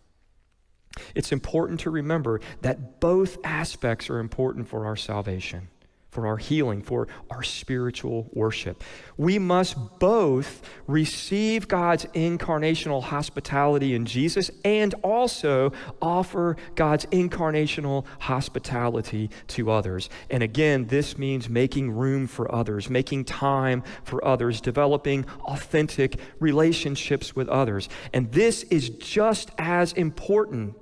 It's 1.16 1.32
important 1.32 1.82
to 1.82 1.90
remember 1.90 2.42
that 2.62 3.00
both 3.00 3.38
aspects 3.44 4.10
are 4.10 4.20
important 4.20 4.68
for 4.68 4.86
our 4.86 4.96
salvation 4.96 5.70
for 6.12 6.28
our 6.28 6.36
healing, 6.38 6.82
for 6.82 7.08
our 7.30 7.42
spiritual 7.42 8.30
worship. 8.34 8.84
We 9.18 9.40
must 9.40 9.78
both 9.98 10.62
receive 10.86 11.70
God's 11.70 12.06
incarnational 12.08 13.02
hospitality 13.02 13.96
in 13.96 14.06
Jesus 14.06 14.52
and 14.66 14.94
also 15.04 15.72
offer 16.02 16.58
God's 16.76 17.06
incarnational 17.08 18.06
hospitality 18.20 19.30
to 19.48 19.72
others. 19.72 20.10
And 20.30 20.44
again, 20.44 20.88
this 20.88 21.18
means 21.18 21.48
making 21.48 21.92
room 21.92 22.28
for 22.28 22.54
others, 22.54 22.90
making 22.90 23.26
time 23.26 23.82
for 24.04 24.24
others, 24.26 24.60
developing 24.60 25.26
authentic 25.46 26.20
relationships 26.40 27.36
with 27.38 27.48
others. 27.48 27.88
And 28.14 28.32
this 28.34 28.64
is 28.64 28.90
just 28.90 29.52
as 29.58 29.94
important 29.94 30.76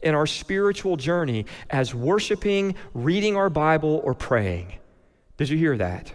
in 0.00 0.14
our 0.14 0.26
spiritual 0.26 0.96
journey 0.96 1.46
as 1.70 1.94
worshiping, 1.94 2.74
reading 2.94 3.36
our 3.36 3.50
Bible, 3.50 4.00
or 4.04 4.14
praying. 4.14 4.72
Did 5.36 5.48
you 5.48 5.56
hear 5.56 5.76
that? 5.76 6.12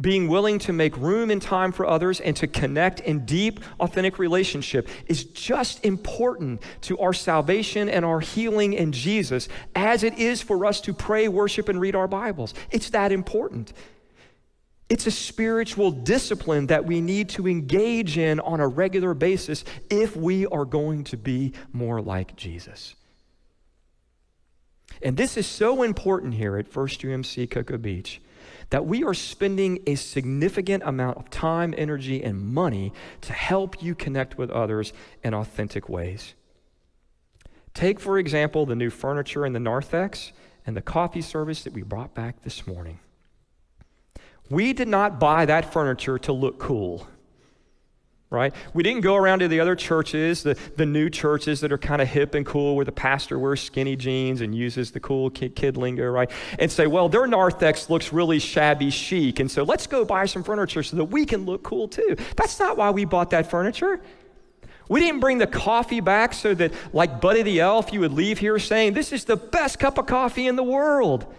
Being 0.00 0.28
willing 0.28 0.58
to 0.60 0.72
make 0.72 0.96
room 0.96 1.30
and 1.30 1.42
time 1.42 1.72
for 1.72 1.86
others 1.86 2.20
and 2.20 2.34
to 2.36 2.46
connect 2.46 3.00
in 3.00 3.26
deep, 3.26 3.60
authentic 3.78 4.18
relationship 4.18 4.88
is 5.06 5.24
just 5.24 5.84
important 5.84 6.62
to 6.82 6.98
our 6.98 7.12
salvation 7.12 7.88
and 7.90 8.02
our 8.02 8.20
healing 8.20 8.72
in 8.72 8.92
Jesus 8.92 9.48
as 9.74 10.02
it 10.02 10.18
is 10.18 10.40
for 10.40 10.64
us 10.64 10.80
to 10.82 10.94
pray, 10.94 11.28
worship, 11.28 11.68
and 11.68 11.78
read 11.78 11.94
our 11.94 12.08
Bibles. 12.08 12.54
It's 12.70 12.90
that 12.90 13.12
important. 13.12 13.74
It's 14.90 15.06
a 15.06 15.12
spiritual 15.12 15.92
discipline 15.92 16.66
that 16.66 16.84
we 16.84 17.00
need 17.00 17.28
to 17.30 17.46
engage 17.46 18.18
in 18.18 18.40
on 18.40 18.58
a 18.58 18.66
regular 18.66 19.14
basis 19.14 19.64
if 19.88 20.16
we 20.16 20.46
are 20.46 20.64
going 20.64 21.04
to 21.04 21.16
be 21.16 21.52
more 21.72 22.02
like 22.02 22.34
Jesus. 22.34 22.96
And 25.00 25.16
this 25.16 25.36
is 25.36 25.46
so 25.46 25.84
important 25.84 26.34
here 26.34 26.58
at 26.58 26.66
First 26.66 27.02
UMC 27.02 27.48
Cocoa 27.48 27.78
Beach 27.78 28.20
that 28.70 28.84
we 28.84 29.04
are 29.04 29.14
spending 29.14 29.80
a 29.86 29.94
significant 29.94 30.82
amount 30.84 31.18
of 31.18 31.30
time, 31.30 31.72
energy, 31.78 32.22
and 32.24 32.40
money 32.40 32.92
to 33.20 33.32
help 33.32 33.80
you 33.80 33.94
connect 33.94 34.38
with 34.38 34.50
others 34.50 34.92
in 35.22 35.34
authentic 35.34 35.88
ways. 35.88 36.34
Take, 37.74 38.00
for 38.00 38.18
example, 38.18 38.66
the 38.66 38.74
new 38.74 38.90
furniture 38.90 39.46
in 39.46 39.52
the 39.52 39.60
narthex 39.60 40.32
and 40.66 40.76
the 40.76 40.82
coffee 40.82 41.22
service 41.22 41.62
that 41.62 41.72
we 41.72 41.82
brought 41.82 42.12
back 42.12 42.42
this 42.42 42.66
morning. 42.66 42.98
We 44.50 44.72
did 44.72 44.88
not 44.88 45.18
buy 45.20 45.46
that 45.46 45.72
furniture 45.72 46.18
to 46.20 46.32
look 46.32 46.58
cool. 46.58 47.06
right? 48.30 48.54
We 48.74 48.84
didn't 48.84 49.00
go 49.00 49.16
around 49.16 49.40
to 49.40 49.48
the 49.48 49.58
other 49.58 49.74
churches, 49.74 50.44
the, 50.44 50.56
the 50.76 50.86
new 50.86 51.10
churches 51.10 51.60
that 51.60 51.72
are 51.72 51.78
kind 51.78 52.00
of 52.00 52.08
hip 52.08 52.34
and 52.34 52.46
cool 52.46 52.76
where 52.76 52.84
the 52.84 52.92
pastor 52.92 53.38
wears 53.38 53.60
skinny 53.60 53.96
jeans 53.96 54.40
and 54.40 54.54
uses 54.54 54.92
the 54.92 55.00
cool 55.00 55.30
kid, 55.30 55.56
kid 55.56 55.76
lingo, 55.76 56.06
right? 56.08 56.30
And 56.58 56.70
say, 56.70 56.86
well, 56.86 57.08
their 57.08 57.26
narthex 57.26 57.90
looks 57.90 58.12
really 58.12 58.38
shabby 58.38 58.90
chic, 58.90 59.40
and 59.40 59.50
so 59.50 59.64
let's 59.64 59.86
go 59.88 60.04
buy 60.04 60.26
some 60.26 60.44
furniture 60.44 60.84
so 60.84 60.96
that 60.96 61.06
we 61.06 61.26
can 61.26 61.44
look 61.44 61.64
cool 61.64 61.88
too. 61.88 62.16
That's 62.36 62.58
not 62.60 62.76
why 62.76 62.90
we 62.90 63.04
bought 63.04 63.30
that 63.30 63.50
furniture. 63.50 64.00
We 64.88 65.00
didn't 65.00 65.20
bring 65.20 65.38
the 65.38 65.46
coffee 65.46 66.00
back 66.00 66.32
so 66.32 66.54
that, 66.54 66.72
like 66.92 67.20
Buddy 67.20 67.42
the 67.42 67.60
Elf, 67.60 67.92
you 67.92 68.00
would 68.00 68.12
leave 68.12 68.38
here 68.38 68.58
saying, 68.58 68.94
This 68.94 69.12
is 69.12 69.24
the 69.24 69.36
best 69.36 69.78
cup 69.78 69.98
of 69.98 70.06
coffee 70.06 70.48
in 70.48 70.56
the 70.56 70.64
world. 70.64 71.32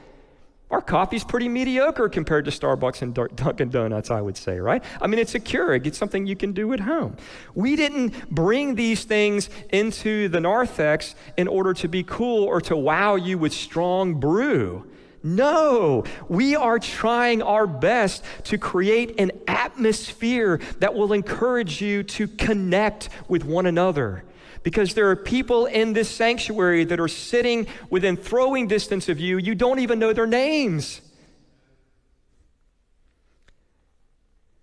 Our 0.71 0.81
coffee's 0.81 1.25
pretty 1.25 1.49
mediocre 1.49 2.07
compared 2.07 2.45
to 2.45 2.51
Starbucks 2.51 3.01
and 3.01 3.13
Dunkin' 3.13 3.69
Donuts, 3.69 4.09
I 4.09 4.21
would 4.21 4.37
say, 4.37 4.57
right? 4.57 4.81
I 5.01 5.07
mean, 5.07 5.19
it's 5.19 5.35
a 5.35 5.39
Keurig. 5.39 5.85
It's 5.85 5.97
something 5.97 6.25
you 6.25 6.37
can 6.37 6.53
do 6.53 6.71
at 6.71 6.79
home. 6.79 7.17
We 7.53 7.75
didn't 7.75 8.33
bring 8.33 8.75
these 8.75 9.03
things 9.03 9.49
into 9.71 10.29
the 10.29 10.39
narthex 10.39 11.13
in 11.35 11.49
order 11.49 11.73
to 11.73 11.89
be 11.89 12.03
cool 12.03 12.45
or 12.45 12.61
to 12.61 12.77
wow 12.77 13.15
you 13.15 13.37
with 13.37 13.51
strong 13.51 14.13
brew. 14.19 14.87
No, 15.23 16.05
we 16.29 16.55
are 16.55 16.79
trying 16.79 17.41
our 17.43 17.67
best 17.67 18.23
to 18.45 18.57
create 18.57 19.19
an 19.19 19.31
atmosphere 19.47 20.61
that 20.79 20.95
will 20.95 21.11
encourage 21.11 21.81
you 21.81 22.01
to 22.03 22.27
connect 22.27 23.09
with 23.27 23.43
one 23.43 23.65
another 23.65 24.23
because 24.63 24.93
there 24.93 25.09
are 25.09 25.15
people 25.15 25.65
in 25.65 25.93
this 25.93 26.09
sanctuary 26.09 26.83
that 26.85 26.99
are 26.99 27.07
sitting 27.07 27.67
within 27.89 28.17
throwing 28.17 28.67
distance 28.67 29.09
of 29.09 29.19
you. 29.19 29.37
You 29.37 29.55
don't 29.55 29.79
even 29.79 29.99
know 29.99 30.13
their 30.13 30.27
names. 30.27 31.01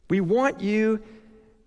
We 0.09 0.21
want 0.21 0.61
you 0.61 1.03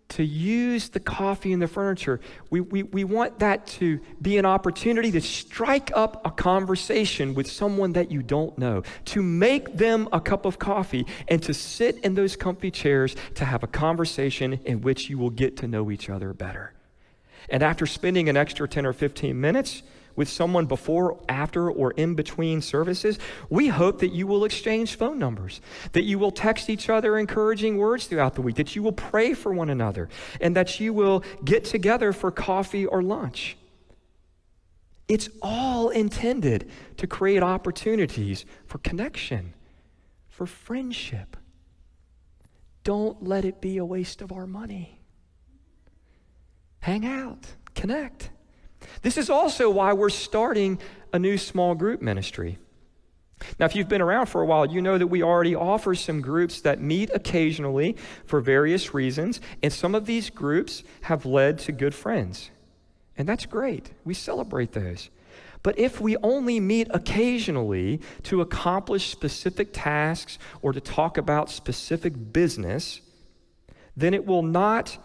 to 0.09 0.25
use 0.25 0.89
the 0.89 0.99
coffee 0.99 1.53
and 1.53 1.61
the 1.61 1.67
furniture. 1.67 2.19
We, 2.49 2.59
we, 2.59 2.83
we 2.83 3.03
want 3.05 3.39
that 3.39 3.65
to 3.67 4.01
be 4.21 4.37
an 4.37 4.45
opportunity 4.45 5.11
to 5.11 5.21
strike 5.21 5.89
up 5.95 6.25
a 6.25 6.31
conversation 6.31 7.33
with 7.33 7.49
someone 7.49 7.93
that 7.93 8.11
you 8.11 8.21
don't 8.21 8.57
know, 8.57 8.83
to 9.05 9.23
make 9.23 9.77
them 9.77 10.09
a 10.11 10.19
cup 10.19 10.45
of 10.45 10.59
coffee, 10.59 11.05
and 11.29 11.41
to 11.43 11.53
sit 11.53 11.97
in 11.99 12.15
those 12.15 12.35
comfy 12.35 12.71
chairs 12.71 13.15
to 13.35 13.45
have 13.45 13.63
a 13.63 13.67
conversation 13.67 14.59
in 14.65 14.81
which 14.81 15.09
you 15.09 15.17
will 15.17 15.29
get 15.29 15.57
to 15.57 15.67
know 15.67 15.89
each 15.89 16.09
other 16.09 16.33
better. 16.33 16.73
And 17.51 17.61
after 17.61 17.85
spending 17.85 18.29
an 18.29 18.37
extra 18.37 18.67
10 18.67 18.85
or 18.85 18.93
15 18.93 19.39
minutes 19.39 19.83
with 20.15 20.29
someone 20.29 20.65
before, 20.65 21.19
after, 21.27 21.69
or 21.69 21.91
in 21.91 22.15
between 22.15 22.61
services, 22.61 23.19
we 23.49 23.67
hope 23.67 23.99
that 23.99 24.13
you 24.13 24.25
will 24.25 24.45
exchange 24.45 24.95
phone 24.95 25.19
numbers, 25.19 25.59
that 25.91 26.03
you 26.03 26.17
will 26.17 26.31
text 26.31 26.69
each 26.69 26.89
other 26.89 27.17
encouraging 27.17 27.77
words 27.77 28.07
throughout 28.07 28.35
the 28.35 28.41
week, 28.41 28.55
that 28.55 28.75
you 28.75 28.81
will 28.81 28.93
pray 28.93 29.33
for 29.33 29.53
one 29.53 29.69
another, 29.69 30.07
and 30.39 30.55
that 30.55 30.79
you 30.79 30.93
will 30.93 31.23
get 31.43 31.65
together 31.65 32.13
for 32.13 32.31
coffee 32.31 32.85
or 32.85 33.03
lunch. 33.03 33.57
It's 35.09 35.27
all 35.41 35.89
intended 35.89 36.69
to 36.97 37.05
create 37.05 37.43
opportunities 37.43 38.45
for 38.65 38.77
connection, 38.77 39.53
for 40.29 40.45
friendship. 40.45 41.35
Don't 42.85 43.21
let 43.21 43.43
it 43.43 43.59
be 43.59 43.77
a 43.77 43.85
waste 43.85 44.21
of 44.21 44.31
our 44.31 44.47
money. 44.47 45.00
Hang 46.81 47.05
out, 47.05 47.47
connect. 47.75 48.29
This 49.01 49.17
is 49.17 49.29
also 49.29 49.69
why 49.69 49.93
we're 49.93 50.09
starting 50.09 50.79
a 51.13 51.19
new 51.19 51.37
small 51.37 51.75
group 51.75 52.01
ministry. 52.01 52.57
Now, 53.59 53.65
if 53.65 53.75
you've 53.75 53.89
been 53.89 54.01
around 54.01 54.27
for 54.27 54.41
a 54.41 54.45
while, 54.45 54.65
you 54.65 54.81
know 54.81 54.97
that 54.97 55.07
we 55.07 55.23
already 55.23 55.55
offer 55.55 55.95
some 55.95 56.21
groups 56.21 56.61
that 56.61 56.81
meet 56.81 57.09
occasionally 57.13 57.97
for 58.25 58.39
various 58.39 58.93
reasons, 58.93 59.41
and 59.63 59.71
some 59.71 59.95
of 59.95 60.05
these 60.05 60.29
groups 60.29 60.83
have 61.01 61.25
led 61.25 61.59
to 61.59 61.71
good 61.71 61.95
friends. 61.95 62.51
And 63.17 63.27
that's 63.27 63.45
great. 63.45 63.91
We 64.03 64.13
celebrate 64.13 64.71
those. 64.71 65.09
But 65.63 65.77
if 65.77 66.01
we 66.01 66.17
only 66.17 66.59
meet 66.59 66.87
occasionally 66.91 68.01
to 68.23 68.41
accomplish 68.41 69.11
specific 69.11 69.69
tasks 69.71 70.39
or 70.61 70.73
to 70.73 70.81
talk 70.81 71.17
about 71.17 71.51
specific 71.51 72.33
business, 72.33 73.01
then 73.95 74.13
it 74.13 74.25
will 74.25 74.43
not 74.43 74.97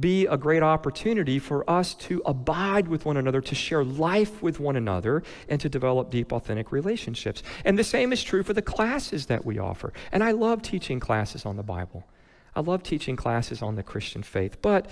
be 0.00 0.26
a 0.26 0.36
great 0.36 0.62
opportunity 0.62 1.38
for 1.38 1.68
us 1.68 1.94
to 1.94 2.22
abide 2.24 2.88
with 2.88 3.04
one 3.04 3.16
another, 3.16 3.40
to 3.40 3.54
share 3.54 3.84
life 3.84 4.42
with 4.42 4.58
one 4.58 4.76
another, 4.76 5.22
and 5.48 5.60
to 5.60 5.68
develop 5.68 6.10
deep, 6.10 6.32
authentic 6.32 6.72
relationships. 6.72 7.42
And 7.64 7.78
the 7.78 7.84
same 7.84 8.12
is 8.12 8.22
true 8.22 8.42
for 8.42 8.54
the 8.54 8.62
classes 8.62 9.26
that 9.26 9.44
we 9.44 9.58
offer. 9.58 9.92
And 10.12 10.24
I 10.24 10.32
love 10.32 10.62
teaching 10.62 11.00
classes 11.00 11.44
on 11.44 11.56
the 11.56 11.62
Bible, 11.62 12.06
I 12.54 12.60
love 12.60 12.82
teaching 12.82 13.16
classes 13.16 13.62
on 13.62 13.76
the 13.76 13.82
Christian 13.82 14.22
faith. 14.22 14.60
But 14.60 14.86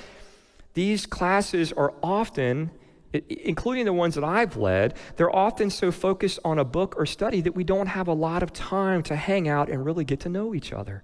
these 0.75 1.07
classes 1.07 1.73
are 1.73 1.92
often 2.03 2.71
including 3.12 3.87
the 3.87 3.92
ones 3.92 4.14
that 4.14 4.25
I've 4.25 4.57
led, 4.57 4.94
they're 5.16 5.35
often 5.35 5.71
so 5.71 5.90
focused 5.90 6.38
on 6.44 6.59
a 6.59 6.64
book 6.64 6.94
or 6.99 7.07
study 7.07 7.40
that 7.40 7.55
we 7.55 7.64
don't 7.64 7.87
have 7.87 8.09
a 8.09 8.12
lot 8.12 8.42
of 8.42 8.53
time 8.53 9.03
to 9.05 9.16
hang 9.16 9.49
out 9.49 9.71
and 9.71 9.85
really 9.85 10.05
get 10.05 10.21
to 10.21 10.29
know 10.29 10.55
each 10.55 10.73
other. 10.73 11.03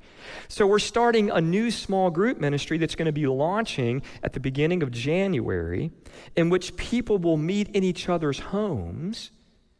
So 0.48 0.66
we're 0.66 0.78
starting 0.78 1.30
a 1.30 1.40
new 1.40 1.70
small 1.70 2.10
group 2.10 2.38
ministry 2.38 2.78
that's 2.78 2.94
going 2.94 3.06
to 3.06 3.12
be 3.12 3.26
launching 3.26 4.02
at 4.22 4.34
the 4.34 4.40
beginning 4.40 4.82
of 4.82 4.90
January, 4.90 5.92
in 6.36 6.50
which 6.50 6.76
people 6.76 7.18
will 7.18 7.38
meet 7.38 7.68
in 7.70 7.82
each 7.82 8.08
other's 8.08 8.38
homes 8.38 9.30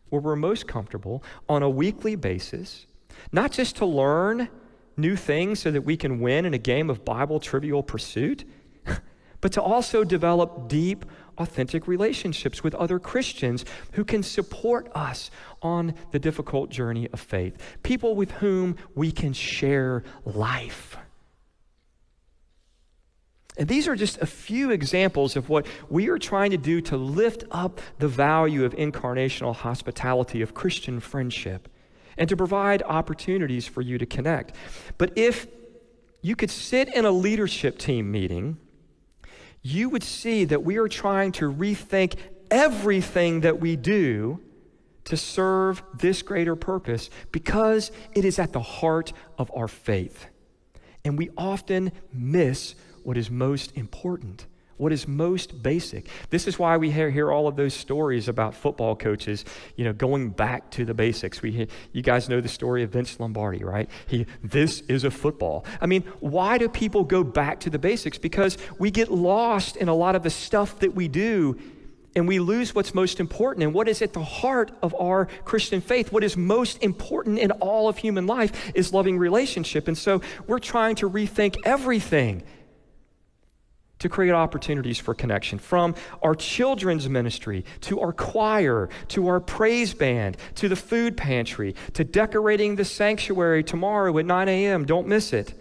where 0.09 0.21
we're 0.21 0.37
most 0.37 0.67
comfortable 0.67 1.23
on 1.49 1.63
a 1.63 1.69
weekly 1.69 2.15
basis, 2.15 2.87
not 3.33 3.51
just 3.51 3.77
to 3.77 3.87
learn 3.87 4.49
new 4.97 5.17
things 5.17 5.59
so 5.59 5.71
that 5.71 5.83
we 5.83 5.97
can 5.97 6.21
win 6.21 6.45
in 6.45 6.55
a 6.55 6.59
game 6.59 6.89
of 6.89 7.05
Bible 7.05 7.41
trivial 7.41 7.83
pursuit, 7.83 8.45
but 9.41 9.53
to 9.53 9.63
also 9.63 10.05
develop 10.05 10.69
deep, 10.69 11.05
authentic 11.39 11.87
relationships 11.87 12.63
with 12.63 12.75
other 12.75 12.99
Christians 12.99 13.65
who 13.93 14.05
can 14.05 14.23
support 14.23 14.91
us 14.95 15.31
on 15.63 15.95
the 16.11 16.19
difficult 16.19 16.71
journey 16.71 17.09
of 17.13 17.21
faith, 17.21 17.57
people 17.83 18.15
with 18.15 18.31
whom 18.33 18.77
we 18.95 19.11
can 19.11 19.33
share 19.33 20.05
life. 20.25 20.97
And 23.57 23.69
these 23.69 23.87
are 23.87 23.95
just 23.95 24.21
a 24.21 24.27
few 24.27 24.71
examples 24.71 25.37
of 25.37 25.49
what 25.49 25.67
we 25.89 26.09
are 26.09 26.19
trying 26.19 26.51
to 26.51 26.57
do 26.57 26.81
to 26.83 26.97
lift 26.97 27.45
up 27.53 27.81
the 27.99 28.09
value 28.09 28.65
of 28.65 28.75
incarnational 28.75 29.55
hospitality, 29.55 30.43
of 30.43 30.55
Christian 30.55 30.99
friendship, 30.99 31.69
and 32.19 32.29
to 32.29 32.37
provide 32.37 32.83
opportunities 32.83 33.67
for 33.67 33.81
you 33.81 33.97
to 33.99 34.07
connect. 34.07 34.57
But 34.99 35.17
if 35.17 35.47
you 36.21 36.35
could 36.35 36.51
sit 36.51 36.93
in 36.93 37.05
a 37.05 37.11
leadership 37.11 37.79
team 37.79 38.11
meeting 38.11 38.57
you 39.65 39.89
would 39.89 40.05
see 40.05 40.45
that 40.45 40.63
we 40.63 40.77
are 40.77 40.89
trying 40.89 41.33
to 41.33 41.51
rethink 41.51 42.17
everything 42.51 43.41
that 43.41 43.59
we 43.59 43.75
do 43.75 44.39
to 45.05 45.17
serve 45.17 45.83
this 45.95 46.23
greater 46.23 46.55
purpose 46.55 47.11
because 47.33 47.91
it 48.13 48.25
is 48.25 48.39
at 48.39 48.53
the 48.53 48.61
heart 48.61 49.13
of 49.39 49.51
our 49.57 49.67
faith. 49.67 50.27
And 51.05 51.19
we 51.19 51.31
often 51.37 51.93
miss 52.13 52.75
what 53.03 53.17
is 53.17 53.31
most 53.31 53.77
important 53.77 54.47
what 54.77 54.93
is 54.93 55.07
most 55.07 55.63
basic. 55.63 56.09
This 56.31 56.47
is 56.47 56.59
why 56.59 56.77
we 56.77 56.91
hear, 56.91 57.11
hear 57.11 57.31
all 57.31 57.47
of 57.47 57.57
those 57.57 57.75
stories 57.75 58.29
about 58.29 58.55
football 58.55 58.97
coaches, 58.97 59.45
you 59.77 59.85
know, 59.85 59.93
going 59.93 60.31
back 60.31 60.71
to 60.73 60.85
the 60.85 60.95
basics. 60.95 61.43
We, 61.43 61.69
you 61.93 62.03
guys 62.03 62.29
know 62.29 62.41
the 62.41 62.49
story 62.49 62.83
of 62.83 62.91
Vince 62.91 63.19
Lombardi, 63.21 63.63
right? 63.63 63.89
He, 64.07 64.27
this 64.43 64.81
is 64.83 65.05
a 65.05 65.11
football. 65.11 65.65
I 65.81 65.87
mean, 65.87 66.03
why 66.21 66.59
do 66.59 66.69
people 66.69 67.05
go 67.05 67.23
back 67.23 67.61
to 67.61 67.71
the 67.71 67.79
basics? 67.79 68.19
Because 68.19 68.59
we 68.79 68.91
get 68.91 69.11
lost 69.11 69.77
in 69.77 69.89
a 69.89 69.95
lot 69.95 70.17
of 70.17 70.23
the 70.23 70.31
stuff 70.31 70.81
that 70.81 70.95
we 70.95 71.09
do 71.09 71.59
and 72.17 72.29
we 72.29 72.39
lose 72.39 72.75
what's 72.75 72.95
most 72.95 73.21
important. 73.21 73.65
And 73.65 73.75
what 73.75 73.89
is 73.89 74.01
at 74.03 74.13
the 74.13 74.23
heart 74.23 74.71
of 74.83 74.95
our 74.95 75.27
Christian 75.45 75.81
faith, 75.81 76.13
what 76.13 76.23
is 76.23 76.37
most 76.37 76.83
important 76.83 77.39
in 77.39 77.51
all 77.53 77.89
of 77.89 77.99
human 77.99 78.27
life, 78.27 78.73
is 78.75 78.93
loving 78.93 79.19
relationship. 79.19 79.89
And 79.89 79.99
so 79.99 80.21
we're 80.47 80.61
trying 80.61 80.95
to 80.97 81.11
rethink 81.11 81.57
everything 81.65 82.43
to 84.05 84.11
create 84.11 84.33
opportunities 84.33 84.99
for 84.99 85.15
connection 85.15 85.59
from 85.59 85.95
our 86.23 86.35
children's 86.35 87.09
ministry 87.09 87.65
to 87.81 88.01
our 88.01 88.13
choir 88.13 88.91
to 89.09 89.29
our 89.29 89.41
praise 89.41 89.95
band 89.95 90.37
to 90.55 90.69
the 90.69 90.77
food 90.77 91.17
pantry 91.17 91.75
to 91.95 92.05
decorating 92.05 92.77
the 92.77 92.85
sanctuary 92.85 93.65
tomorrow 93.65 94.19
at 94.19 94.27
9 94.27 94.47
a.m. 94.47 94.85
Don't 94.85 95.09
miss 95.09 95.33
it. 95.33 95.55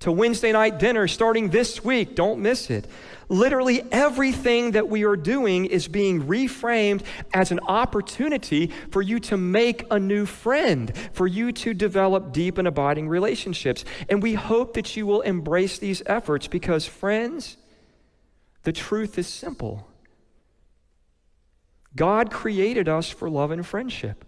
To 0.00 0.10
Wednesday 0.10 0.52
night 0.52 0.78
dinner 0.78 1.06
starting 1.06 1.50
this 1.50 1.84
week. 1.84 2.14
Don't 2.14 2.40
miss 2.40 2.70
it. 2.70 2.88
Literally 3.28 3.82
everything 3.92 4.70
that 4.70 4.88
we 4.88 5.04
are 5.04 5.14
doing 5.14 5.66
is 5.66 5.86
being 5.86 6.22
reframed 6.22 7.02
as 7.34 7.52
an 7.52 7.60
opportunity 7.60 8.70
for 8.90 9.02
you 9.02 9.20
to 9.20 9.36
make 9.36 9.84
a 9.90 9.98
new 9.98 10.24
friend, 10.24 10.96
for 11.12 11.26
you 11.26 11.52
to 11.52 11.74
develop 11.74 12.32
deep 12.32 12.56
and 12.56 12.66
abiding 12.66 13.10
relationships. 13.10 13.84
And 14.08 14.22
we 14.22 14.32
hope 14.32 14.72
that 14.74 14.96
you 14.96 15.06
will 15.06 15.20
embrace 15.20 15.78
these 15.78 16.02
efforts 16.06 16.48
because, 16.48 16.86
friends, 16.86 17.58
the 18.62 18.72
truth 18.72 19.18
is 19.18 19.26
simple 19.26 19.88
God 21.94 22.30
created 22.30 22.88
us 22.88 23.10
for 23.10 23.28
love 23.28 23.50
and 23.50 23.66
friendship. 23.66 24.24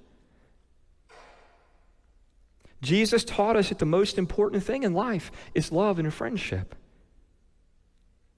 Jesus 2.83 3.25
taught 3.25 3.57
us 3.57 3.71
that 3.71 3.79
the 3.79 3.87
most 3.87 4.19
important 4.19 4.63
thing 4.63 4.83
in 4.83 4.93
life 4.93 5.33
is 5.55 5.73
love 5.73 5.99
and 5.99 6.13
friendship. 6.13 6.75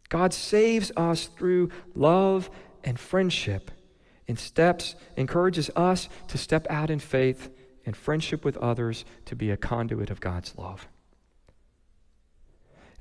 God 0.08 0.32
saves 0.32 0.92
us 0.96 1.26
through 1.26 1.70
love 1.96 2.48
and 2.84 2.98
friendship 2.98 3.72
and 4.28 4.38
steps, 4.38 4.94
encourages 5.16 5.70
us 5.74 6.08
to 6.28 6.38
step 6.38 6.66
out 6.70 6.90
in 6.90 7.00
faith 7.00 7.50
and 7.84 7.96
friendship 7.96 8.44
with 8.44 8.56
others 8.58 9.04
to 9.24 9.34
be 9.34 9.50
a 9.50 9.56
conduit 9.56 10.10
of 10.10 10.20
God's 10.20 10.56
love. 10.56 10.86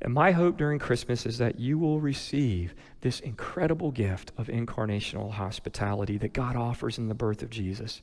And 0.01 0.13
my 0.13 0.31
hope 0.31 0.57
during 0.57 0.77
Christmas 0.77 1.25
is 1.25 1.37
that 1.37 1.59
you 1.59 1.77
will 1.77 1.99
receive 1.99 2.75
this 3.01 3.19
incredible 3.19 3.91
gift 3.91 4.31
of 4.37 4.47
incarnational 4.47 5.31
hospitality 5.31 6.17
that 6.17 6.33
God 6.33 6.55
offers 6.55 6.97
in 6.97 7.07
the 7.07 7.15
birth 7.15 7.41
of 7.41 7.49
Jesus. 7.49 8.01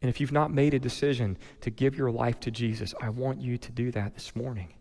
And 0.00 0.08
if 0.08 0.20
you've 0.20 0.32
not 0.32 0.52
made 0.52 0.74
a 0.74 0.78
decision 0.78 1.36
to 1.60 1.70
give 1.70 1.96
your 1.96 2.10
life 2.10 2.38
to 2.40 2.50
Jesus, 2.50 2.94
I 3.00 3.08
want 3.08 3.40
you 3.40 3.58
to 3.58 3.72
do 3.72 3.90
that 3.90 4.14
this 4.14 4.36
morning. 4.36 4.74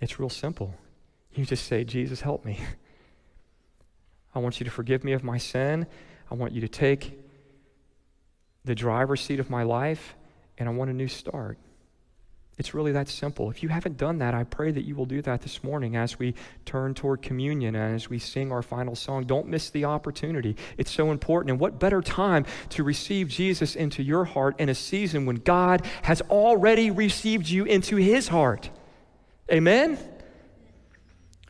It's 0.00 0.18
real 0.18 0.30
simple. 0.30 0.74
You 1.34 1.44
just 1.44 1.66
say, 1.66 1.84
Jesus, 1.84 2.22
help 2.22 2.44
me. 2.44 2.58
I 4.34 4.38
want 4.38 4.58
you 4.58 4.64
to 4.64 4.70
forgive 4.70 5.04
me 5.04 5.12
of 5.12 5.22
my 5.22 5.36
sin. 5.36 5.86
I 6.30 6.34
want 6.34 6.52
you 6.52 6.62
to 6.62 6.68
take 6.68 7.18
the 8.64 8.74
driver's 8.74 9.20
seat 9.20 9.38
of 9.38 9.50
my 9.50 9.64
life, 9.64 10.14
and 10.56 10.68
I 10.68 10.72
want 10.72 10.90
a 10.90 10.94
new 10.94 11.08
start. 11.08 11.58
It's 12.58 12.74
really 12.74 12.92
that 12.92 13.08
simple. 13.08 13.50
If 13.50 13.62
you 13.62 13.70
haven't 13.70 13.96
done 13.96 14.18
that, 14.18 14.34
I 14.34 14.44
pray 14.44 14.70
that 14.72 14.82
you 14.84 14.94
will 14.94 15.06
do 15.06 15.22
that 15.22 15.40
this 15.40 15.64
morning 15.64 15.96
as 15.96 16.18
we 16.18 16.34
turn 16.66 16.92
toward 16.92 17.22
communion 17.22 17.74
and 17.74 17.94
as 17.94 18.10
we 18.10 18.18
sing 18.18 18.52
our 18.52 18.62
final 18.62 18.94
song. 18.94 19.24
Don't 19.24 19.48
miss 19.48 19.70
the 19.70 19.86
opportunity. 19.86 20.56
It's 20.76 20.90
so 20.90 21.10
important. 21.10 21.50
And 21.50 21.58
what 21.58 21.78
better 21.78 22.02
time 22.02 22.44
to 22.70 22.84
receive 22.84 23.28
Jesus 23.28 23.74
into 23.74 24.02
your 24.02 24.24
heart 24.24 24.60
in 24.60 24.68
a 24.68 24.74
season 24.74 25.24
when 25.24 25.36
God 25.36 25.86
has 26.02 26.20
already 26.22 26.90
received 26.90 27.48
you 27.48 27.64
into 27.64 27.96
his 27.96 28.28
heart? 28.28 28.68
Amen? 29.50 29.98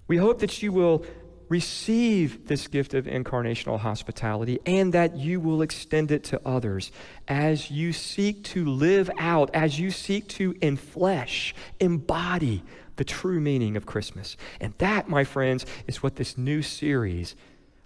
We 0.07 0.19
hope 0.19 0.39
that 0.39 0.63
you 0.63 0.73
will 0.73 1.05
receive 1.53 2.49
this 2.49 2.67
gift 2.67 2.95
of 2.95 3.05
incarnational 3.05 3.79
hospitality 3.79 4.59
and 4.65 4.95
that 4.95 5.15
you 5.19 5.39
will 5.39 5.61
extend 5.61 6.11
it 6.11 6.25
to 6.25 6.41
others 6.49 6.91
as 7.29 7.71
you 7.71 7.93
seek 7.93 8.43
to 8.43 8.65
live 8.65 9.11
out, 9.19 9.51
as 9.53 9.79
you 9.79 9.91
seek 9.91 10.27
to 10.27 10.55
enflesh, 10.55 11.53
embody 11.79 12.63
the 12.97 13.05
true 13.05 13.39
meaning 13.39 13.77
of 13.77 13.85
Christmas. 13.85 14.39
And 14.63 14.73
that, 14.79 15.11
my 15.11 15.25
friends, 15.25 15.67
is 15.87 16.03
what 16.03 16.17
this 16.17 16.39
new 16.39 16.63
series 16.63 17.37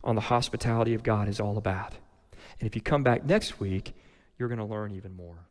on 0.04 0.14
the 0.14 0.20
hospitality 0.20 0.94
of 0.94 1.02
God 1.02 1.26
is 1.26 1.40
all 1.40 1.58
about. 1.58 1.92
And 2.60 2.68
if 2.68 2.76
you 2.76 2.80
come 2.80 3.02
back 3.02 3.24
next 3.24 3.58
week, 3.58 3.94
you're 4.38 4.48
going 4.48 4.60
to 4.60 4.64
learn 4.64 4.92
even 4.92 5.12
more. 5.16 5.45